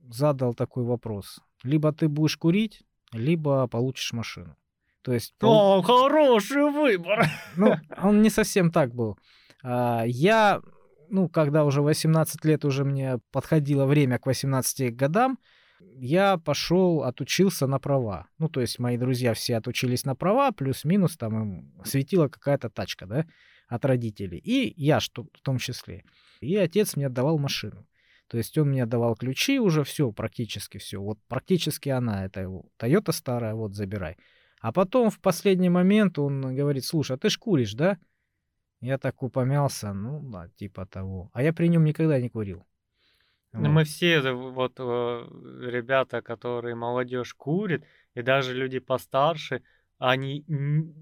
[0.10, 1.40] задал такой вопрос.
[1.63, 4.56] Либо ты будешь курить, либо получишь машину.
[5.02, 7.26] То есть, пол- О, хороший выбор.
[7.56, 9.17] ну, он не совсем так был.
[9.63, 10.62] А, Я,
[11.10, 15.39] ну, когда уже 18 лет, уже мне подходило время к 18 годам,
[15.80, 18.28] я пошел, отучился на права.
[18.38, 23.06] Ну, то есть мои друзья все отучились на права, плюс-минус там им светила какая-то тачка,
[23.06, 23.26] да,
[23.67, 24.39] от родителей.
[24.39, 26.04] И я что в том числе.
[26.41, 27.86] И отец мне отдавал машину.
[28.28, 31.02] То есть он мне давал ключи уже все, практически все.
[31.02, 34.18] Вот практически она, это его Toyota старая, вот забирай.
[34.60, 37.98] А потом в последний момент он говорит, слушай, а ты ж куришь, да?
[38.82, 41.30] Я так упомялся, ну да, типа того.
[41.34, 42.66] А я при нем никогда не курил.
[43.54, 44.82] Ну, мы все, вот э,
[45.72, 49.63] ребята, которые молодежь курит, и даже люди постарше,
[49.98, 50.46] они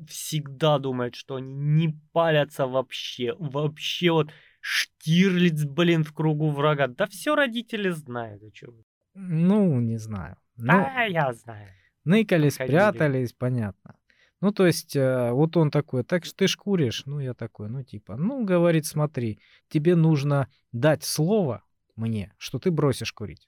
[0.07, 3.33] всегда думают, что они не палятся вообще.
[3.37, 4.29] Вообще вот
[4.67, 6.87] Штирлиц, блин, в кругу врага.
[6.87, 8.41] Да все родители знают.
[8.41, 8.73] о чем.
[9.13, 10.37] Ну, не знаю.
[10.57, 11.69] Ну, Да, я знаю.
[12.03, 12.75] ныкались, Ходили.
[12.75, 13.95] прятались, понятно.
[14.41, 17.03] Ну, то есть, э, вот он такой, так что ты ж куришь?
[17.05, 21.61] Ну, я такой, ну, типа, ну, говорит, смотри, тебе нужно дать слово
[21.95, 23.47] мне, что ты бросишь курить.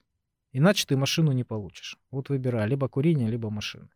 [0.52, 1.98] Иначе ты машину не получишь.
[2.12, 3.88] Вот выбирай, либо курение, либо машина.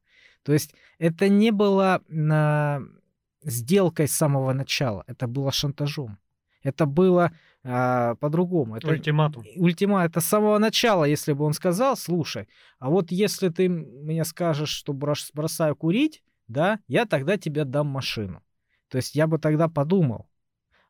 [0.43, 2.81] То есть, это не было на
[3.45, 6.19] сделкой с самого начала, это было шантажом.
[6.63, 7.33] Это было
[7.65, 8.77] а, по-другому.
[8.77, 9.45] Это Ультиматум.
[9.57, 12.49] ультима это с самого начала, если бы он сказал, слушай,
[12.79, 18.43] а вот если ты мне скажешь, что бросаю курить, да, я тогда тебе дам машину.
[18.89, 20.29] То есть я бы тогда подумал,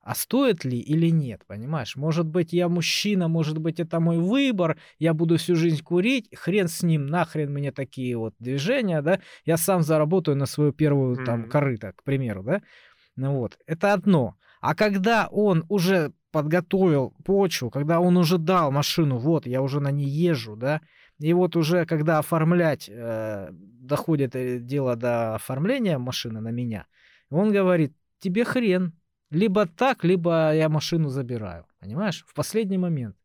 [0.02, 1.94] а стоит ли или нет, понимаешь?
[1.94, 6.66] Может быть, я мужчина, может быть, это мой выбор, я буду всю жизнь курить, хрен
[6.66, 11.48] с ним, нахрен мне такие вот движения, да, я сам заработаю на свою первую там
[11.48, 12.62] корыто, к примеру, да.
[13.14, 14.36] Ну вот, это одно.
[14.62, 19.90] А когда он уже подготовил почву, когда он уже дал машину, вот, я уже на
[19.90, 20.80] ней езжу, да,
[21.18, 26.86] и вот уже когда оформлять, э, доходит э, дело до оформления машины на меня,
[27.28, 28.92] он говорит, тебе хрен,
[29.30, 33.16] либо так, либо я машину забираю, понимаешь, в последний момент.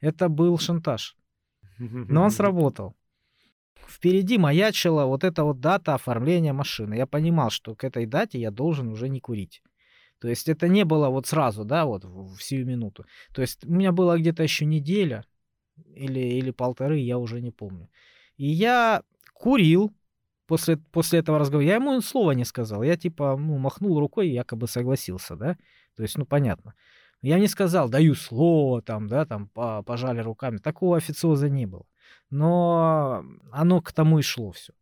[0.00, 1.16] Это был шантаж,
[1.78, 2.96] но он сработал.
[3.86, 6.94] Впереди маячила вот эта вот дата оформления машины.
[6.94, 9.62] Я понимал, что к этой дате я должен уже не курить.
[10.20, 13.06] То есть это не было вот сразу, да, вот в в сию минуту.
[13.34, 15.24] То есть у меня была где-то еще неделя
[15.94, 17.88] или, или полторы, я уже не помню.
[18.36, 19.02] И я
[19.34, 19.92] курил
[20.46, 21.66] после, после этого разговора.
[21.66, 22.82] Я ему слова не сказал.
[22.82, 25.56] Я типа ну, махнул рукой и якобы согласился, да.
[25.96, 26.74] То есть, ну, понятно.
[27.22, 30.58] Я не сказал, даю слово, там, да, там, по- пожали руками.
[30.58, 31.86] Такого официоза не было.
[32.30, 34.72] Но оно к тому и шло все.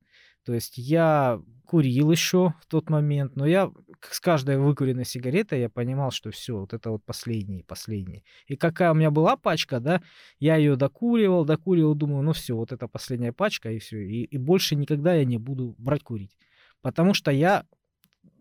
[0.44, 5.68] То есть я курил еще в тот момент, но я с каждой выкуренной сигаретой я
[5.68, 8.24] понимал, что все, вот это вот последний, последний.
[8.46, 10.00] И какая у меня была пачка, да,
[10.38, 14.38] я ее докуривал, докуривал, думаю, ну все, вот это последняя пачка и все, и, и
[14.38, 16.38] больше никогда я не буду брать курить,
[16.80, 17.66] потому что я,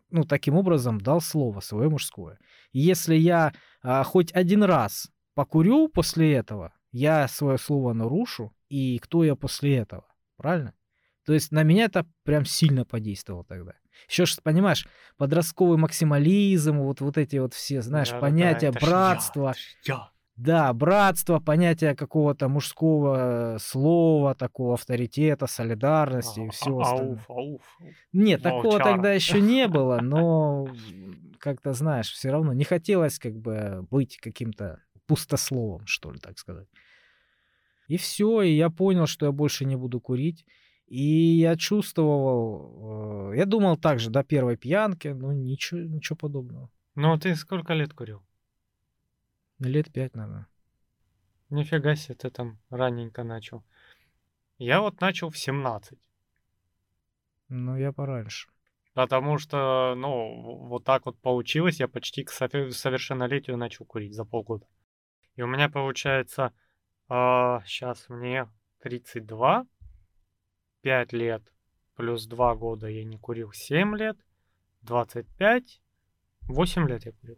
[0.09, 2.39] ну таким образом дал слово свое мужское.
[2.71, 8.99] И если я а, хоть один раз покурю после этого, я свое слово нарушу, и
[8.99, 10.05] кто я после этого,
[10.37, 10.73] правильно?
[11.27, 13.73] То есть на меня это прям сильно подействовало тогда.
[14.07, 14.87] Еще ж, понимаешь,
[15.17, 19.53] подростковый максимализм, вот, вот эти вот все, знаешь, Да-да-да, понятия я, братства.
[19.83, 20.09] я.
[20.37, 27.17] Да, братство, понятие какого-то мужского слова, такого авторитета, солидарности и А- все а- остальное.
[27.17, 27.77] Ауф, ауф.
[28.13, 28.93] Нет, такого волчара.
[28.93, 30.69] тогда еще не было, но
[31.39, 36.69] как-то, знаешь, все равно не хотелось как бы быть каким-то пустословом, что ли, так сказать.
[37.89, 40.45] И все, и я понял, что я больше не буду курить.
[40.87, 41.03] И
[41.39, 46.69] я чувствовал, э, я думал так же до первой пьянки, но ничего, ничего подобного.
[46.95, 48.23] Ну, а ты сколько лет курил?
[49.59, 50.47] Лет пять, наверное.
[51.49, 53.63] Нифига себе, ты там раненько начал.
[54.57, 55.99] Я вот начал в 17.
[57.49, 58.49] Ну, я пораньше.
[58.93, 64.65] Потому что, ну, вот так вот получилось, я почти к совершеннолетию начал курить за полгода.
[65.35, 66.53] И у меня получается,
[67.07, 68.49] сейчас мне
[68.81, 69.67] 32,
[70.81, 71.43] 5 лет,
[71.95, 74.17] плюс 2 года я не курил, 7 лет,
[74.81, 75.81] 25,
[76.41, 77.37] 8 лет я курил.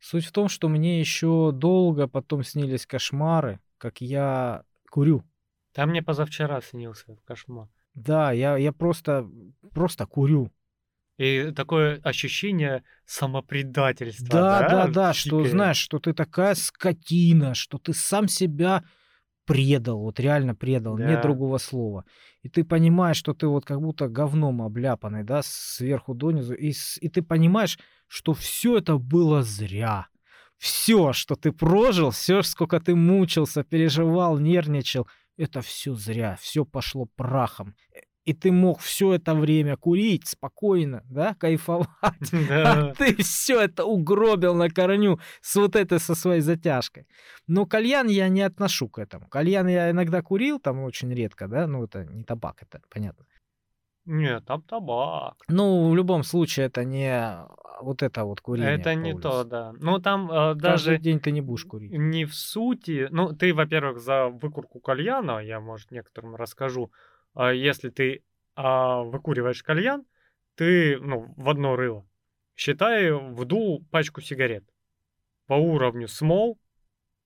[0.00, 5.24] Суть в том, что мне еще долго потом снились кошмары, как я курю.
[5.72, 7.68] Там мне позавчера снился кошмар.
[7.94, 9.28] Да, я, я просто,
[9.72, 10.52] просто курю.
[11.16, 17.78] И такое ощущение самопредательства, Да, да, да, да, что знаешь, что ты такая скотина, что
[17.78, 18.84] ты сам себя
[19.44, 21.22] предал, вот реально предал, нет Да.
[21.22, 22.04] другого слова.
[22.42, 27.08] И ты понимаешь, что ты вот как будто говном обляпанный, да, сверху донизу, и, и
[27.08, 30.06] ты понимаешь, что все это было зря.
[30.56, 37.06] Все, что ты прожил, все, сколько ты мучился, переживал, нервничал, это все зря, все пошло
[37.16, 37.74] прахом.
[38.24, 41.88] И ты мог все это время курить спокойно, да, кайфовать.
[42.48, 42.90] Да.
[42.90, 47.06] А ты все это угробил на корню с вот этой со своей затяжкой.
[47.46, 49.28] Но кальян я не отношу к этому.
[49.28, 53.24] Кальян я иногда курил, там очень редко, да, ну это не табак, это понятно.
[54.06, 55.34] Нет, там табак.
[55.48, 57.46] Ну, в любом случае, это не
[57.80, 58.74] вот это вот курение.
[58.74, 59.22] Это не улице.
[59.22, 59.72] то, да.
[59.80, 61.90] Ну, там э, Каждый даже день ты не будешь курить.
[61.92, 63.08] не в сути...
[63.10, 68.22] Ну, ты, во-первых, за выкурку кальяна, я, может, некоторым расскажу, а если ты
[68.54, 70.04] а, выкуриваешь кальян,
[70.54, 72.08] ты, ну, в одно рыло,
[72.54, 74.64] считай, вдул пачку сигарет
[75.46, 76.58] по уровню смол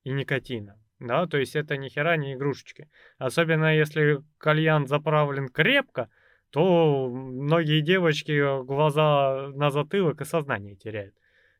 [0.04, 0.80] и никотина.
[0.98, 2.88] Да, то есть это ни хера не игрушечки.
[3.18, 6.10] Особенно если кальян заправлен крепко,
[6.50, 11.14] то многие девочки глаза на затылок и сознание теряют.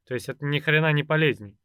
[0.07, 1.57] То есть это ни хрена не полезней.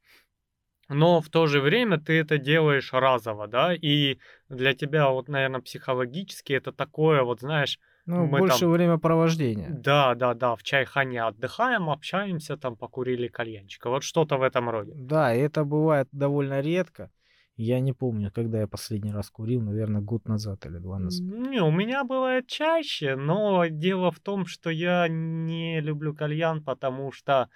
[0.90, 4.18] Но в то же время ты это делаешь разово, да, и
[4.50, 9.70] для тебя вот, наверное, психологически это такое, вот знаешь, Ну, мы больше там, времяпровождения.
[9.70, 14.92] да, да, да, в чайхане отдыхаем, общаемся, там покурили кальянчика, вот что-то в этом роде.
[14.96, 17.10] Да, и это бывает довольно редко.
[17.56, 21.22] Я не помню, когда я последний раз курил, наверное, год назад или два назад.
[21.22, 27.12] Не, у меня бывает чаще, но дело в том, что я не люблю кальян, потому
[27.12, 27.50] что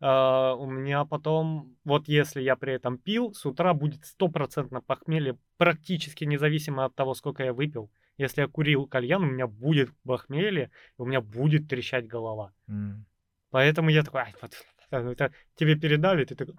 [0.00, 5.38] а, у меня потом, вот если я при этом пил, с утра будет стопроцентно похмелье,
[5.56, 7.90] практически независимо от того, сколько я выпил.
[8.16, 12.52] Если я курил кальян, у меня будет похмелье, у меня будет трещать голова.
[12.68, 13.06] М.
[13.50, 14.52] Поэтому я такой, «Ай, вот,
[14.90, 16.54] это тебе передали, ты такой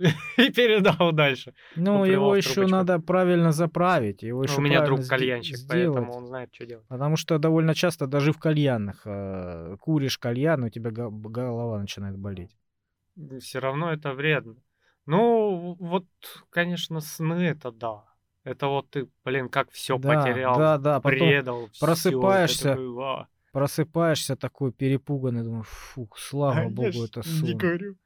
[0.38, 1.54] и передал дальше.
[1.76, 6.16] Ну, его еще надо правильно заправить, его еще У меня друг кальянщик, поэтому сделать.
[6.16, 6.86] он знает, что делать.
[6.88, 12.16] Потому что довольно часто даже в кальянах э, куришь кальян, у тебя го- голова начинает
[12.16, 12.56] болеть.
[13.40, 14.56] Все равно это вредно.
[15.06, 16.06] Ну, вот,
[16.50, 18.04] конечно, сны это да.
[18.44, 24.36] Это вот ты, блин, как все Да, потерял, да, да, потом предал, просыпаешься, «А, просыпаешься
[24.36, 27.58] такой перепуганный, думаю, фух, слава а богу, это не сон.
[27.58, 27.96] курю.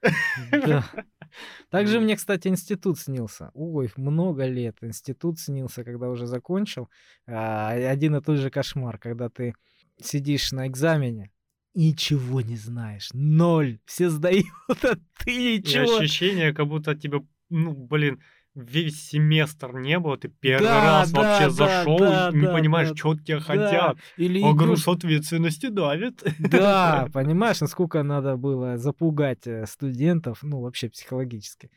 [0.51, 0.85] Да.
[1.71, 3.51] Также мне, кстати, институт снился.
[3.55, 4.77] Ой, много лет.
[4.83, 6.89] Институт снился, когда уже закончил.
[7.27, 9.55] А, Один и тот же кошмар, когда ты
[10.01, 11.31] сидишь на экзамене,
[11.75, 13.11] ничего не знаешь.
[13.13, 13.81] Ноль.
[13.85, 14.47] Все сдают,
[14.83, 15.99] а ты И ничего.
[15.99, 17.21] ощущение, как будто тебе,
[17.51, 18.21] ну, блин,
[18.55, 22.47] весь семестр не было, ты первый Да, раз да, вообще да, зашел да, и не
[22.47, 23.43] да, понимаешь, да, что от тебя Да.
[23.45, 23.97] хотят.
[24.17, 24.59] Или А игрушки.
[24.59, 26.23] груз ответственности давит.
[26.39, 31.71] Да, понимаешь, насколько надо было запугать э, студентов, ну, вообще психологически.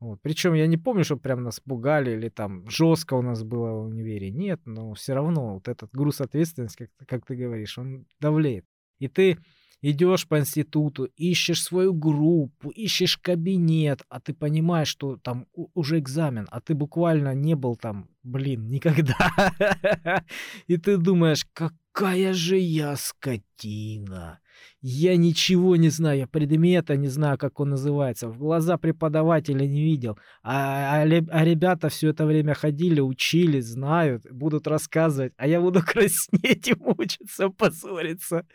[0.00, 0.20] Вот.
[0.22, 3.86] Причем я не помню, что прям нас пугали или там жестко у нас было в
[3.86, 4.30] универе.
[4.30, 8.64] Нет, но все равно вот этот груз ответственности, как, как ты говоришь, он давлеет.
[9.00, 9.38] И ты
[9.82, 16.46] идешь по институту, ищешь свою группу, ищешь кабинет, а ты понимаешь, что там уже экзамен,
[16.50, 20.24] а ты буквально не был там, блин, никогда.
[20.66, 24.40] И ты думаешь, какая же я скотина.
[24.80, 28.28] Я ничего не знаю, я предмета не знаю, как он называется.
[28.28, 30.18] В глаза преподавателя не видел.
[30.42, 35.32] А, а ле- а ребята все это время ходили, учили, знают, будут рассказывать.
[35.36, 38.46] А я буду краснеть и мучиться, позориться.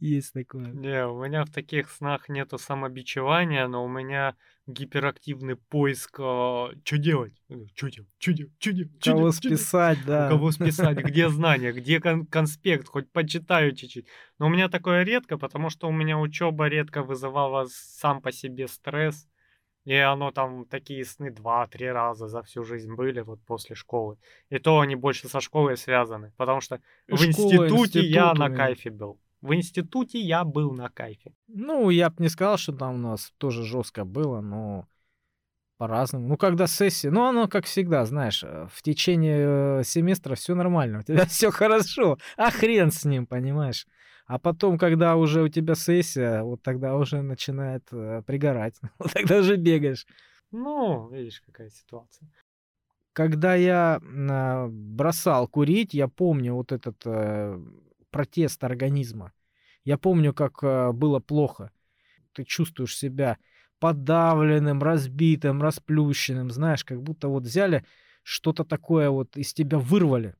[0.00, 0.72] Есть такое.
[0.72, 4.34] Не, у меня в таких снах нету самобичевания, но у меня
[4.66, 7.34] гиперактивный поиск, что делать?
[7.74, 8.08] Что делать?
[8.18, 8.52] Что делать?
[8.58, 8.92] Что делать?
[9.00, 9.40] Чё Кого делать?
[9.42, 9.60] Делать?
[9.60, 10.28] списать, У да.
[10.28, 14.06] кого списать, где знания, где кон- конспект, хоть почитаю чуть-чуть.
[14.38, 18.68] Но у меня такое редко, потому что у меня учеба редко вызывала сам по себе
[18.68, 19.28] стресс.
[19.84, 24.16] И оно там такие сны два-три раза за всю жизнь были вот после школы.
[24.48, 28.38] И то они больше со школой связаны, потому что в Школа, институте я институт у
[28.38, 29.18] на кайфе был.
[29.42, 31.34] В институте я был на кайфе.
[31.48, 34.86] Ну, я бы не сказал, что там у нас тоже жестко было, но
[35.78, 36.28] по-разному.
[36.28, 41.00] Ну, когда сессия, ну, оно как всегда, знаешь, э, в течение э, семестра все нормально,
[41.00, 43.86] у тебя все хорошо, а хрен с ним, понимаешь?
[44.26, 49.38] А потом, когда уже у тебя сессия, вот тогда уже начинает э, пригорать, вот тогда
[49.38, 50.06] уже бегаешь.
[50.52, 52.30] Ну, видишь, какая ситуация.
[53.12, 57.58] Когда я а, бросал курить, я помню вот этот э,
[58.12, 59.32] протест организма.
[59.84, 61.72] Я помню, как э, было плохо.
[62.32, 63.38] Ты чувствуешь себя
[63.80, 67.84] подавленным, разбитым, расплющенным, знаешь, как будто вот взяли
[68.22, 70.36] что-то такое вот из тебя вырвали,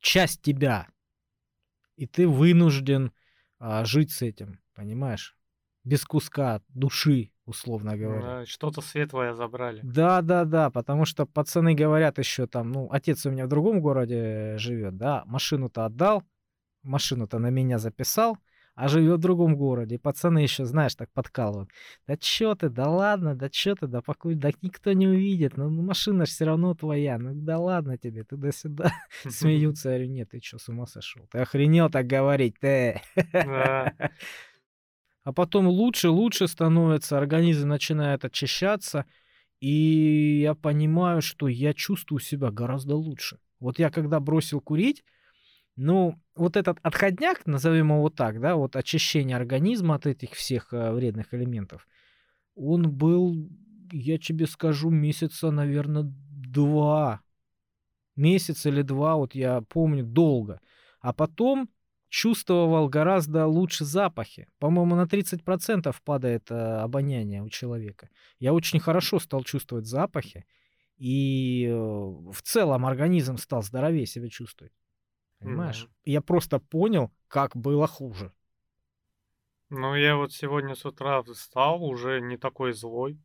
[0.00, 0.88] часть тебя,
[1.96, 3.12] и ты вынужден
[3.58, 5.36] а, жить с этим, понимаешь?
[5.84, 8.42] Без куска души, условно говоря.
[8.42, 9.80] Э, Что-то светлое забрали.
[9.82, 13.80] Да, да, да, потому что пацаны говорят еще там, ну, отец у меня в другом
[13.80, 16.22] городе живет, да, машину-то отдал,
[16.82, 18.38] машину-то на меня записал,
[18.74, 19.96] а живет в другом городе.
[19.96, 21.70] И пацаны еще, знаешь, так подкалывают.
[22.06, 25.68] Да чё ты, да ладно, да чё ты, да покуй, да никто не увидит, ну
[25.70, 28.92] ну, машина же все равно твоя, ну да ладно тебе, туда-сюда.
[29.28, 31.22] Смеются, я говорю, нет, ты что, с ума сошел?
[31.30, 33.00] Ты охренел так говорить, ты?
[35.24, 39.04] А потом лучше, лучше становится, организм начинает очищаться,
[39.60, 43.38] и я понимаю, что я чувствую себя гораздо лучше.
[43.60, 45.04] Вот я когда бросил курить,
[45.82, 50.92] ну, вот этот отходняк, назовем его так, да, вот очищение организма от этих всех э,
[50.92, 51.88] вредных элементов,
[52.54, 53.48] он был,
[53.90, 57.22] я тебе скажу, месяца, наверное, два.
[58.14, 60.60] Месяц или два, вот я помню, долго.
[61.00, 61.70] А потом
[62.10, 64.48] чувствовал гораздо лучше запахи.
[64.58, 68.10] По-моему, на 30% падает э, обоняние у человека.
[68.38, 70.44] Я очень хорошо стал чувствовать запахи.
[70.98, 74.74] и э, в целом организм стал здоровее себя чувствовать.
[75.40, 75.84] Понимаешь?
[75.84, 75.92] Мгм.
[76.04, 78.32] Я просто понял, как было хуже.
[79.70, 83.18] Ну, я вот сегодня с утра встал, уже не такой злой.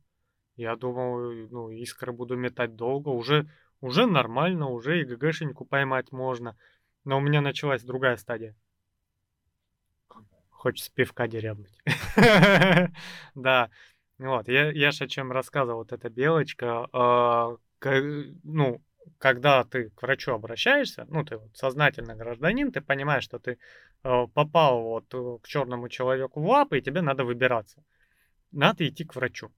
[0.56, 3.08] Я думал, ну, искры буду метать долго.
[3.10, 3.48] Уже,
[3.80, 6.56] уже нормально, уже и ГГшеньку поймать можно.
[7.04, 8.56] Но у меня началась другая стадия.
[10.50, 11.78] Хочется пивка дерябнуть.
[13.34, 13.70] Да.
[14.18, 17.56] Вот, я, я ж о чем рассказывал, вот эта белочка, а,
[18.42, 18.80] ну,
[19.18, 23.58] когда ты к врачу обращаешься, ну, ты вот сознательный гражданин, ты понимаешь, что ты
[24.02, 27.82] э, попал вот э, к черному человеку в лапы, и тебе надо выбираться.
[28.52, 29.50] Надо идти к врачу.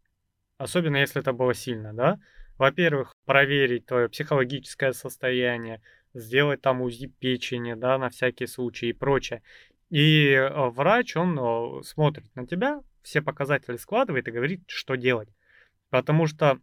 [0.58, 2.18] Особенно если это было сильно, да?
[2.56, 5.80] Во-первых, проверить твое психологическое состояние,
[6.14, 9.42] сделать там УЗИ печени, да, на всякий случай и прочее.
[9.90, 15.28] И э, врач, он смотрит на тебя, все показатели складывает и говорит, что делать.
[15.90, 16.60] Потому что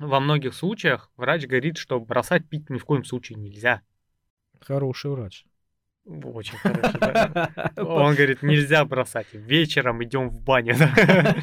[0.00, 3.82] во многих случаях врач говорит, что бросать пить ни в коем случае нельзя.
[4.60, 5.44] Хороший врач.
[6.06, 6.98] Очень хорошо.
[6.98, 7.72] да.
[7.76, 9.26] Он говорит, нельзя бросать.
[9.32, 10.74] Вечером идем в баню.
[10.78, 11.36] да.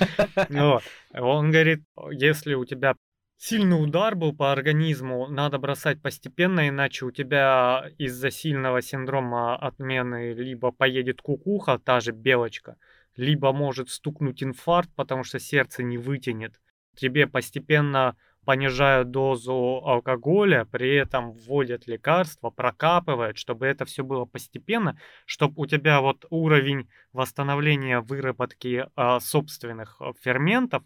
[0.49, 0.83] Вот.
[1.13, 2.95] Он говорит, если у тебя
[3.37, 10.33] сильный удар был по организму, надо бросать постепенно, иначе у тебя из-за сильного синдрома отмены
[10.33, 12.77] либо поедет кукуха, та же белочка,
[13.15, 16.59] либо может стукнуть инфаркт, потому что сердце не вытянет.
[16.95, 18.15] Тебе постепенно
[18.47, 25.65] понижают дозу алкоголя, при этом вводят лекарства, прокапывают, чтобы это все было постепенно, чтобы у
[25.65, 30.81] тебя вот уровень восстановления выработки а, собственных а, ферментов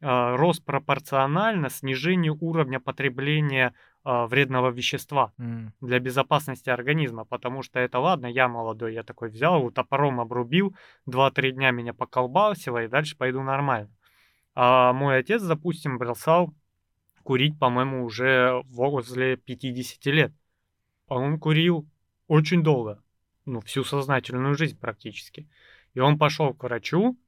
[0.00, 5.74] а, рос пропорционально снижению уровня потребления а, вредного вещества М.
[5.80, 11.50] для безопасности организма, потому что это ладно, я молодой, я такой взял, топором обрубил, 2-3
[11.50, 13.90] дня меня поколбасило, и дальше пойду нормально.
[14.54, 16.54] А мой отец, допустим, бросал
[17.22, 20.32] курить, по-моему, уже возле 50 лет.
[21.06, 21.88] А он курил
[22.28, 23.02] очень долго,
[23.44, 25.48] ну, всю сознательную жизнь практически.
[25.94, 27.18] И он пошел к врачу,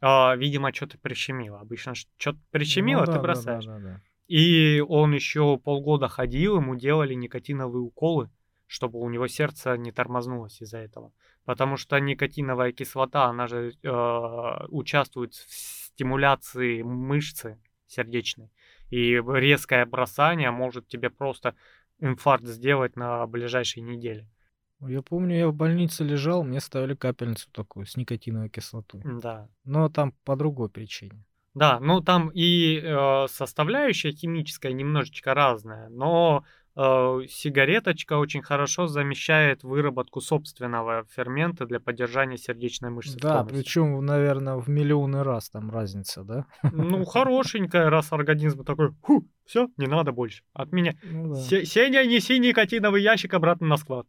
[0.00, 1.60] а, видимо, что-то прищемило.
[1.60, 3.64] Обычно что-то прищемило, Ну ты да, да, бросаешь.
[3.66, 4.00] да, да, да.
[4.28, 8.30] И он еще полгода ходил, ему делали никотиновые уколы,
[8.66, 11.12] чтобы у него сердце не тормознулось из-за этого.
[11.44, 18.50] Потому что никотиновая кислота, она же э, участвует в стимуляции мышцы сердечной.
[18.90, 21.54] И резкое бросание может тебе просто
[22.00, 24.28] инфаркт сделать на ближайшей неделе.
[24.80, 29.00] Я помню, я в больнице лежал, мне ставили капельницу такую с никотиновой кислотой.
[29.04, 29.48] Да.
[29.64, 31.24] Но там по другой причине.
[31.54, 36.44] Да, ну там и э, составляющая химическая немножечко разная, но
[36.76, 43.18] сигареточка очень хорошо замещает выработку собственного фермента для поддержания сердечной мышцы.
[43.18, 46.46] Да, причем, наверное, в миллионы раз там разница, да?
[46.72, 50.42] Ну, хорошенькая, раз организм такой, ху, все, не надо больше.
[50.52, 50.94] От меня.
[51.02, 51.40] Ну да.
[51.40, 54.06] Се- Сеня, неси никотиновый ящик обратно на склад.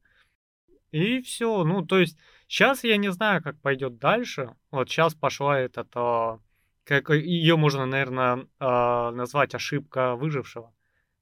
[0.91, 1.63] И все.
[1.63, 4.55] Ну, то есть, сейчас я не знаю, как пойдет дальше.
[4.71, 6.39] Вот сейчас пошла этот, а,
[6.83, 10.73] как ее можно, наверное, назвать ошибка выжившего.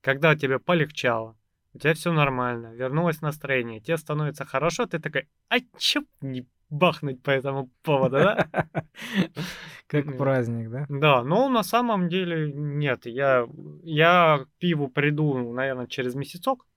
[0.06, 1.36] Когда тебе полегчало,
[1.74, 7.24] у тебя все нормально, вернулось настроение, тебе становится хорошо, ты такой, а чё не бахнуть
[7.24, 8.48] по этому поводу, да?
[9.88, 10.86] Как праздник, да?
[10.90, 13.08] Да, но на самом деле нет.
[13.08, 13.48] Я,
[13.82, 16.68] я к пиву приду, наверное, через месяцок.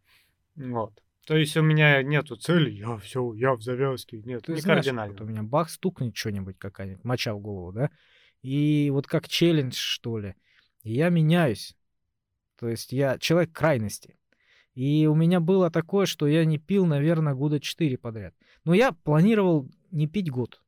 [0.57, 0.95] Вот.
[1.27, 4.23] То есть у меня нету цели, я все, я в завязке.
[4.25, 5.13] Нет, Ты не знаешь, кардинально.
[5.13, 7.91] вот у меня бах стукнет что-нибудь какая-нибудь, моча в голову, да?
[8.41, 10.35] И вот как челлендж, что ли,
[10.83, 11.75] и я меняюсь.
[12.59, 14.17] То есть я человек крайности.
[14.75, 18.35] И у меня было такое, что я не пил, наверное, года 4 подряд.
[18.65, 20.63] Но я планировал не пить год.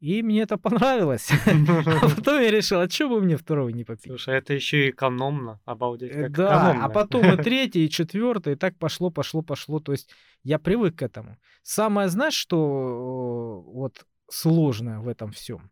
[0.00, 1.30] И мне это понравилось.
[1.46, 4.08] А потом я решил, а что бы мне второго не попить?
[4.08, 5.60] Слушай, это еще и экономно.
[5.64, 6.88] Обалдеть, Э, как Да, а экономно.
[6.94, 9.78] потом и третий, и четвертый, и так пошло, пошло, пошло.
[9.78, 10.10] То есть
[10.42, 11.36] я привык к этому.
[11.62, 15.70] Самое, знаешь, что э, вот сложное в этом всем?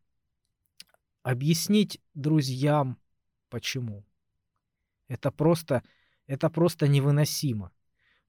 [1.25, 2.97] Объяснить друзьям,
[3.49, 4.05] почему.
[5.11, 5.83] Это просто,
[6.29, 7.73] это просто невыносимо.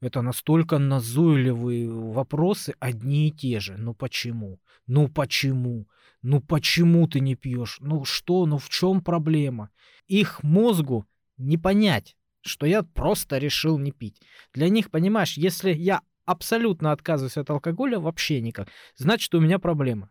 [0.01, 3.77] Это настолько назойливые вопросы, одни и те же.
[3.77, 4.59] Ну почему?
[4.87, 5.87] Ну почему?
[6.23, 7.77] Ну почему ты не пьешь?
[7.81, 8.47] Ну что?
[8.47, 9.69] Ну в чем проблема?
[10.07, 11.05] Их мозгу
[11.37, 14.19] не понять, что я просто решил не пить.
[14.51, 20.09] Для них, понимаешь, если я абсолютно отказываюсь от алкоголя, вообще никак, значит, у меня проблема.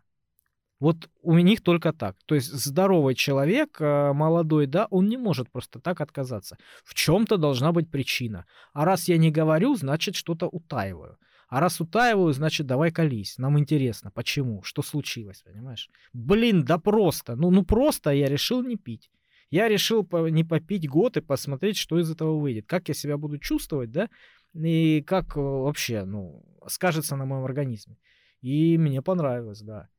[0.81, 2.15] Вот у них только так.
[2.25, 6.57] То есть здоровый человек, э, молодой, да, он не может просто так отказаться.
[6.83, 8.45] В чем-то должна быть причина.
[8.73, 11.17] А раз я не говорю, значит, что-то утаиваю.
[11.49, 13.37] А раз утаиваю, значит, давай колись.
[13.37, 15.87] Нам интересно, почему, что случилось, понимаешь?
[16.13, 17.35] Блин, да просто.
[17.35, 19.11] Ну, ну просто я решил не пить.
[19.51, 22.65] Я решил не попить год и посмотреть, что из этого выйдет.
[22.65, 24.09] Как я себя буду чувствовать, да?
[24.55, 27.97] И как э, вообще, ну, скажется на моем организме.
[28.41, 29.89] И мне понравилось, да.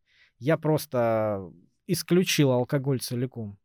[0.42, 1.52] Я просто
[1.86, 3.58] исключил алкоголь целиком.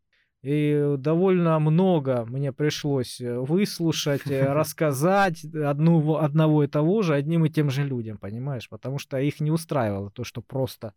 [0.43, 7.45] И довольно много мне пришлось э, выслушать, э, рассказать одну, одного и того же одним
[7.45, 8.69] и тем же людям, понимаешь?
[8.69, 10.93] Потому что их не устраивало то, что просто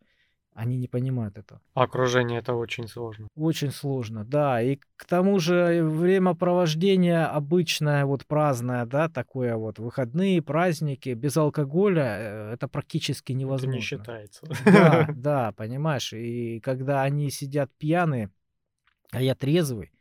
[0.55, 1.61] они не понимают этого.
[1.75, 3.29] Окружение это очень сложно.
[3.37, 4.61] Очень сложно, да.
[4.61, 12.17] И к тому же времяпровождение обычное, вот праздное, да, такое вот, выходные, праздники, без алкоголя,
[12.19, 13.69] э, это практически невозможно.
[13.69, 14.47] Это не считается.
[14.65, 16.13] Да, да, понимаешь.
[16.13, 18.31] И когда они сидят пьяные,
[19.13, 19.93] а я трезвый,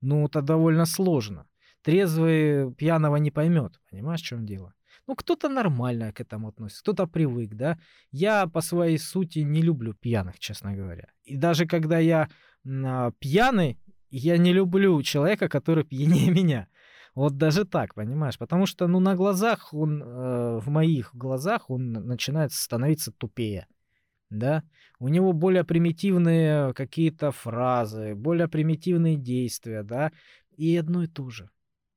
[0.00, 1.46] ну, это довольно сложно.
[1.82, 4.74] Трезвый пьяного не поймет, понимаешь, в чем дело?
[5.08, 7.78] Ну, кто-то нормально к этому относится, кто-то привык, да.
[8.10, 11.08] Я по своей сути не люблю пьяных, честно говоря.
[11.24, 12.28] И даже когда я
[12.66, 13.78] а, пьяный,
[14.10, 16.68] я не люблю человека, который пьянее меня.
[17.14, 18.36] Вот даже так, понимаешь?
[18.36, 23.66] Потому что, ну, на глазах он, э, в моих глазах он начинает становиться тупее,
[24.28, 24.62] да?
[24.98, 30.12] У него более примитивные какие-то фразы, более примитивные действия, да?
[30.58, 31.48] И одно и то же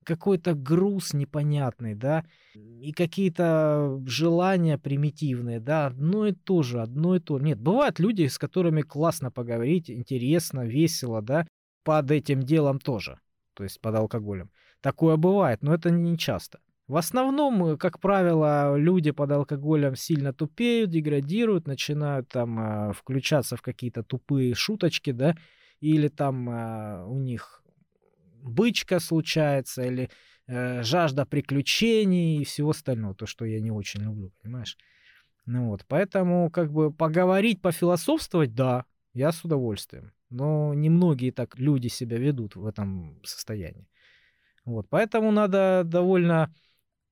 [0.03, 7.19] какой-то груз непонятный, да, и какие-то желания примитивные, да, одно и то же, одно и
[7.19, 7.39] то.
[7.39, 11.47] Нет, бывают люди, с которыми классно поговорить, интересно, весело, да,
[11.83, 13.19] под этим делом тоже,
[13.53, 14.51] то есть под алкоголем.
[14.81, 16.59] Такое бывает, но это не часто.
[16.87, 23.55] В основном, э, как правило, люди под алкоголем сильно тупеют, деградируют, начинают там э, включаться
[23.55, 25.35] в какие-то тупые шуточки, да,
[25.79, 27.60] или там э, у них
[28.41, 30.09] бычка случается, или
[30.47, 34.77] э, жажда приключений и всего остального, то, что я не очень люблю, понимаешь?
[35.45, 40.11] Ну вот, поэтому как бы поговорить, пофилософствовать, да, я с удовольствием.
[40.29, 43.87] Но немногие так люди себя ведут в этом состоянии.
[44.65, 46.53] Вот, поэтому надо довольно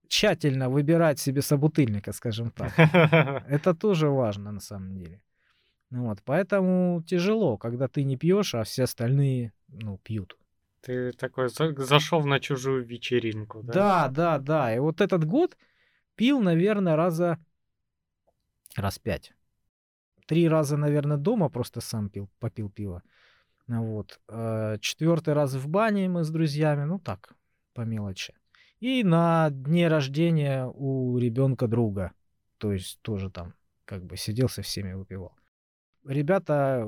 [0.08, 2.74] тщательно выбирать себе собутыльника, скажем так.
[3.48, 5.22] Это тоже важно на самом деле.
[5.90, 10.38] Ну вот, поэтому тяжело, когда ты не пьешь, а все остальные, ну, пьют.
[10.82, 13.74] Ты такой зашел на чужую вечеринку, да?
[13.74, 14.76] Да, да, да.
[14.76, 15.58] И вот этот год
[16.16, 17.38] пил, наверное, раза
[18.76, 19.34] раз пять.
[20.26, 23.04] Три раза, наверное, дома просто сам пил, попил пиво.
[23.68, 24.20] Вот.
[24.28, 27.34] Э, Четвертый раз в бане мы с друзьями, ну так,
[27.74, 28.34] по мелочи.
[28.80, 32.14] И на дне рождения у ребенка друга.
[32.58, 33.54] То есть тоже там
[33.86, 35.36] как бы сидел со всеми выпивал.
[36.06, 36.88] Ребята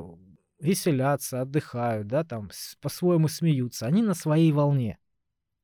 [0.61, 2.49] веселятся, отдыхают, да, там
[2.81, 3.87] по-своему смеются.
[3.87, 4.97] Они на своей волне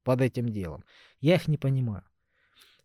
[0.03, 0.83] под этим делом.
[1.21, 2.03] Я их не понимаю.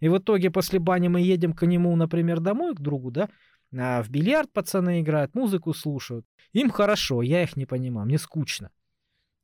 [0.01, 3.29] И в итоге после бани мы едем к нему, например, домой, к другу, да,
[3.77, 6.27] а в бильярд пацаны играют, музыку слушают.
[6.53, 8.71] Им хорошо, я их не понимаю, мне скучно.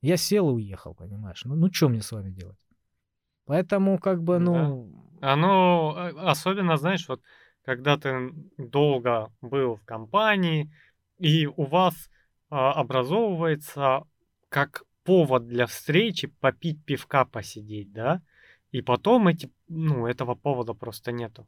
[0.01, 1.43] Я сел и уехал, понимаешь?
[1.45, 2.59] Ну, ну что мне с вами делать?
[3.45, 4.91] Поэтому, как бы, ну...
[5.19, 5.33] Да.
[5.33, 7.21] Оно, а, особенно, знаешь, вот,
[7.65, 10.71] когда ты долго был в компании,
[11.17, 12.18] и у вас а,
[12.49, 14.03] образовывается
[14.49, 18.21] как повод для встречи попить пивка, посидеть, да?
[18.71, 21.47] И потом эти, ну, этого повода просто нету.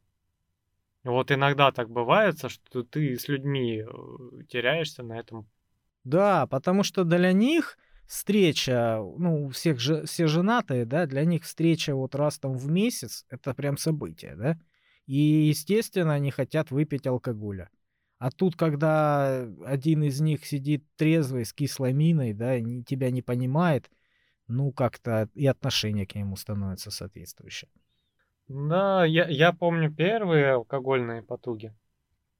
[1.04, 5.48] Вот иногда так бывает, что ты с людьми э, теряешься на этом.
[6.04, 7.76] Да, потому что для них
[8.06, 12.68] встреча, ну, у всех же, все женатые, да, для них встреча вот раз там в
[12.70, 14.58] месяц, это прям событие, да?
[15.06, 17.70] И, естественно, они хотят выпить алкоголя.
[18.22, 23.20] А тут, когда один из них сидит трезвый, с кислой миной, да, и тебя не
[23.20, 23.90] понимает,
[24.46, 27.68] ну, как-то и отношение к нему становится соответствующее.
[28.46, 31.74] Да, я, я помню первые алкогольные потуги.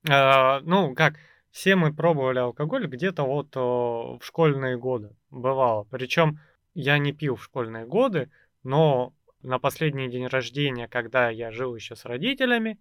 [0.08, 1.14] А, ну, как,
[1.50, 5.16] все мы пробовали алкоголь где-то вот о, в школьные годы.
[5.30, 5.82] Бывало.
[5.90, 6.38] Причем
[6.74, 8.30] я не пил в школьные годы,
[8.62, 12.78] но на последний день рождения, когда я жил еще с родителями,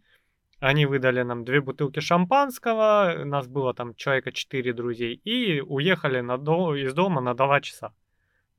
[0.62, 6.38] они выдали нам две бутылки шампанского, нас было там человека четыре друзей, и уехали на
[6.38, 6.76] до...
[6.76, 7.94] из дома на два часа.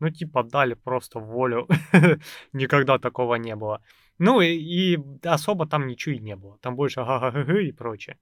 [0.00, 1.68] Ну, типа, дали просто волю.
[2.52, 3.80] Никогда такого не было.
[4.18, 6.58] Ну, и, и особо там ничего и не было.
[6.58, 7.30] Там больше га
[7.68, 8.18] и прочее.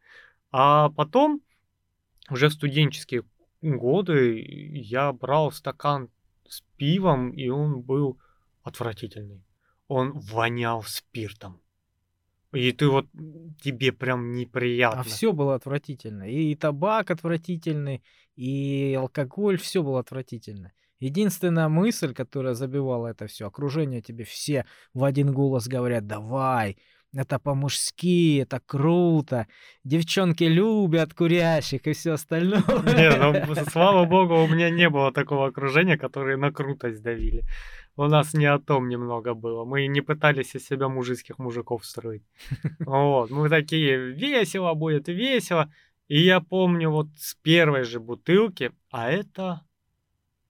[0.52, 1.40] А потом,
[2.28, 3.22] уже в студенческие
[3.62, 6.10] годы, я брал стакан
[6.46, 8.18] с пивом, и он был
[8.62, 9.42] отвратительный.
[9.88, 11.62] Он вонял спиртом.
[12.52, 13.06] И ты вот
[13.62, 15.00] тебе прям неприятно.
[15.00, 16.28] А все было отвратительно.
[16.28, 18.02] И табак отвратительный,
[18.34, 20.72] и алкоголь, все было отвратительно.
[20.98, 26.76] Единственная мысль, которая забивала это все, окружение тебе все в один голос говорят, давай,
[27.12, 29.46] это по-мужски, это круто,
[29.84, 32.62] девчонки любят курящих и все остальное.
[32.62, 37.44] Не, ну, слава богу, у меня не было такого окружения, которые на крутость давили.
[37.96, 39.64] У нас не о том немного было.
[39.64, 42.22] Мы не пытались из себя мужицких мужиков строить.
[42.78, 45.70] Вот, мы такие, весело будет, весело.
[46.08, 49.62] И я помню вот с первой же бутылки, а это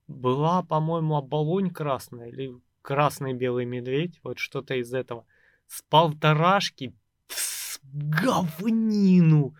[0.07, 5.25] была, по-моему, оболонь красная или красный белый медведь, вот что-то из этого.
[5.71, 6.93] С полторашки
[7.29, 9.55] в говнину,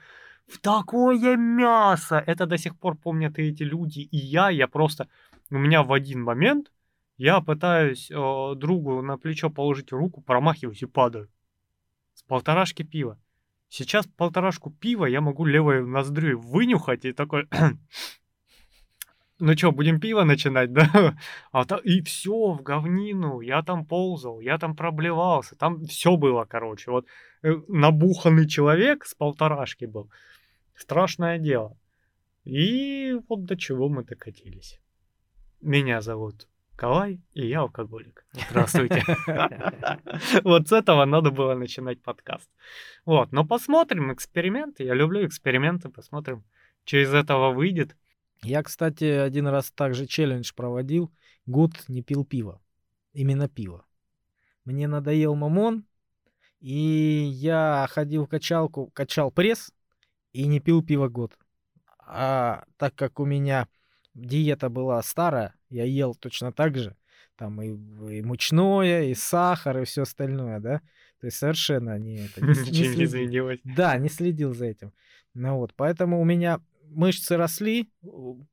[0.45, 2.21] в такое мясо.
[2.27, 4.49] Это до сих пор помнят и эти люди, и я.
[4.49, 5.07] Я просто...
[5.49, 6.69] У меня в один момент
[7.15, 11.29] я пытаюсь э, другу на плечо положить руку, промахиваюсь и падаю.
[12.13, 13.17] С полторашки пива.
[13.69, 17.47] Сейчас полторашку пива я могу левой ноздрю вынюхать и такой...
[19.41, 21.15] ну что, будем пиво начинать, да?
[21.51, 26.45] А та, и все в говнину, я там ползал, я там проблевался, там все было,
[26.45, 26.91] короче.
[26.91, 27.07] Вот
[27.43, 30.09] э, набуханный человек с полторашки был.
[30.75, 31.75] Страшное дело.
[32.45, 34.79] И вот до чего мы докатились.
[35.61, 38.25] Меня зовут Калай, и я алкоголик.
[38.49, 39.03] Здравствуйте.
[40.43, 42.49] Вот с этого надо было начинать подкаст.
[43.05, 44.83] Вот, но посмотрим эксперименты.
[44.83, 46.43] Я люблю эксперименты, посмотрим,
[46.85, 47.95] что из этого выйдет.
[48.43, 51.11] Я, кстати, один раз также челлендж проводил.
[51.45, 52.61] Год не пил пиво.
[53.13, 53.85] Именно пиво.
[54.65, 55.85] Мне надоел мамон,
[56.59, 59.71] и я ходил в качалку, качал пресс
[60.33, 61.37] и не пил пиво год.
[61.99, 63.67] А так как у меня
[64.13, 66.95] диета была старая, я ел точно так же.
[67.35, 70.81] Там и, и мучное, и сахар, и все остальное, да.
[71.19, 72.47] То есть совершенно не, это, не,
[72.97, 73.49] не следил.
[73.63, 74.93] Да, не следил за этим.
[75.33, 76.59] Ну вот, поэтому у меня
[76.91, 77.89] мышцы росли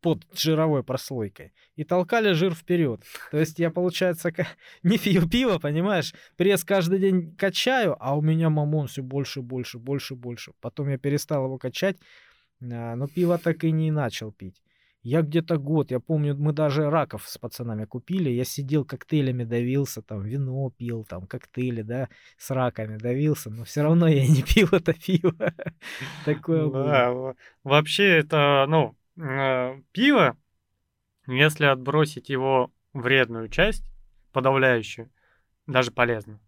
[0.00, 3.02] под жировой прослойкой и толкали жир вперед.
[3.30, 4.32] То есть я, получается,
[4.82, 6.14] не пью пиво, понимаешь?
[6.36, 10.52] Пресс каждый день качаю, а у меня мамон все больше, больше, больше, больше.
[10.60, 11.96] Потом я перестал его качать,
[12.62, 14.62] а, но пиво так и не начал пить.
[15.02, 20.02] Я где-то год, я помню, мы даже раков с пацанами купили, я сидел коктейлями давился,
[20.02, 24.68] там вино пил, там коктейли, да, с раками давился, но все равно я не пил
[24.72, 25.54] это пиво.
[26.24, 27.36] Такое было.
[27.62, 30.36] Вообще это, ну, э, пиво,
[31.28, 33.84] если отбросить его вредную часть,
[34.32, 35.10] подавляющую,
[35.66, 36.40] даже полезно.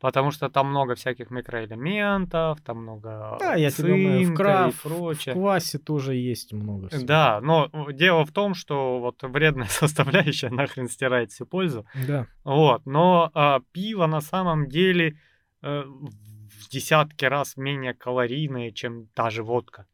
[0.00, 4.88] Потому что там много всяких микроэлементов, там много да, я цинка думаю, в крав, и
[4.88, 5.34] прочее.
[5.34, 7.04] В квасе тоже есть много всего.
[7.04, 11.84] Да, но дело в том, что вот вредная составляющая нахрен стирает всю пользу.
[12.06, 12.26] Да.
[12.44, 15.18] Вот, но а, пиво на самом деле
[15.62, 19.86] а, в десятки раз менее калорийное, чем та же водка.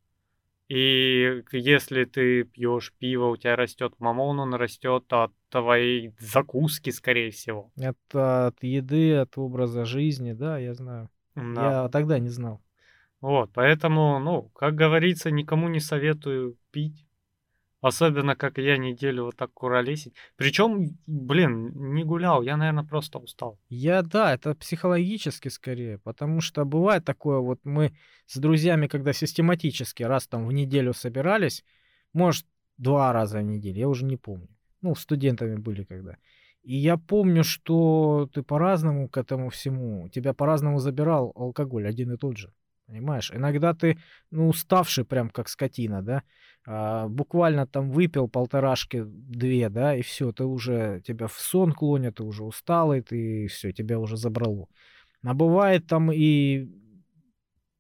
[0.69, 7.31] И если ты пьешь пиво, у тебя растет мамон, он растет от твоей закуски, скорее
[7.31, 7.71] всего.
[7.77, 11.11] Это от еды, от образа жизни, да, я знаю.
[11.35, 11.83] Да.
[11.83, 12.63] Я тогда не знал.
[13.21, 17.04] Вот, поэтому, ну, как говорится, никому не советую пить.
[17.85, 20.15] Особенно, как я неделю вот так куролесить.
[20.37, 23.59] Причем, блин, не гулял, я, наверное, просто устал.
[23.69, 27.93] Я, да, это психологически скорее, потому что бывает такое, вот мы
[28.25, 31.63] с друзьями, когда систематически раз там в неделю собирались,
[32.15, 32.47] может,
[32.79, 34.49] два раза в неделю, я уже не помню.
[34.81, 36.17] Ну, студентами были когда.
[36.63, 42.17] И я помню, что ты по-разному к этому всему, тебя по-разному забирал алкоголь один и
[42.17, 42.51] тот же.
[42.87, 43.33] Понимаешь?
[43.33, 43.99] Иногда ты,
[44.31, 46.23] ну, уставший прям как скотина, да,
[46.67, 52.17] а, буквально там выпил полторашки, две, да, и все, ты уже, тебя в сон клонят,
[52.17, 54.69] ты уже усталый, ты все, тебя уже забрало.
[55.23, 56.69] А бывает там и,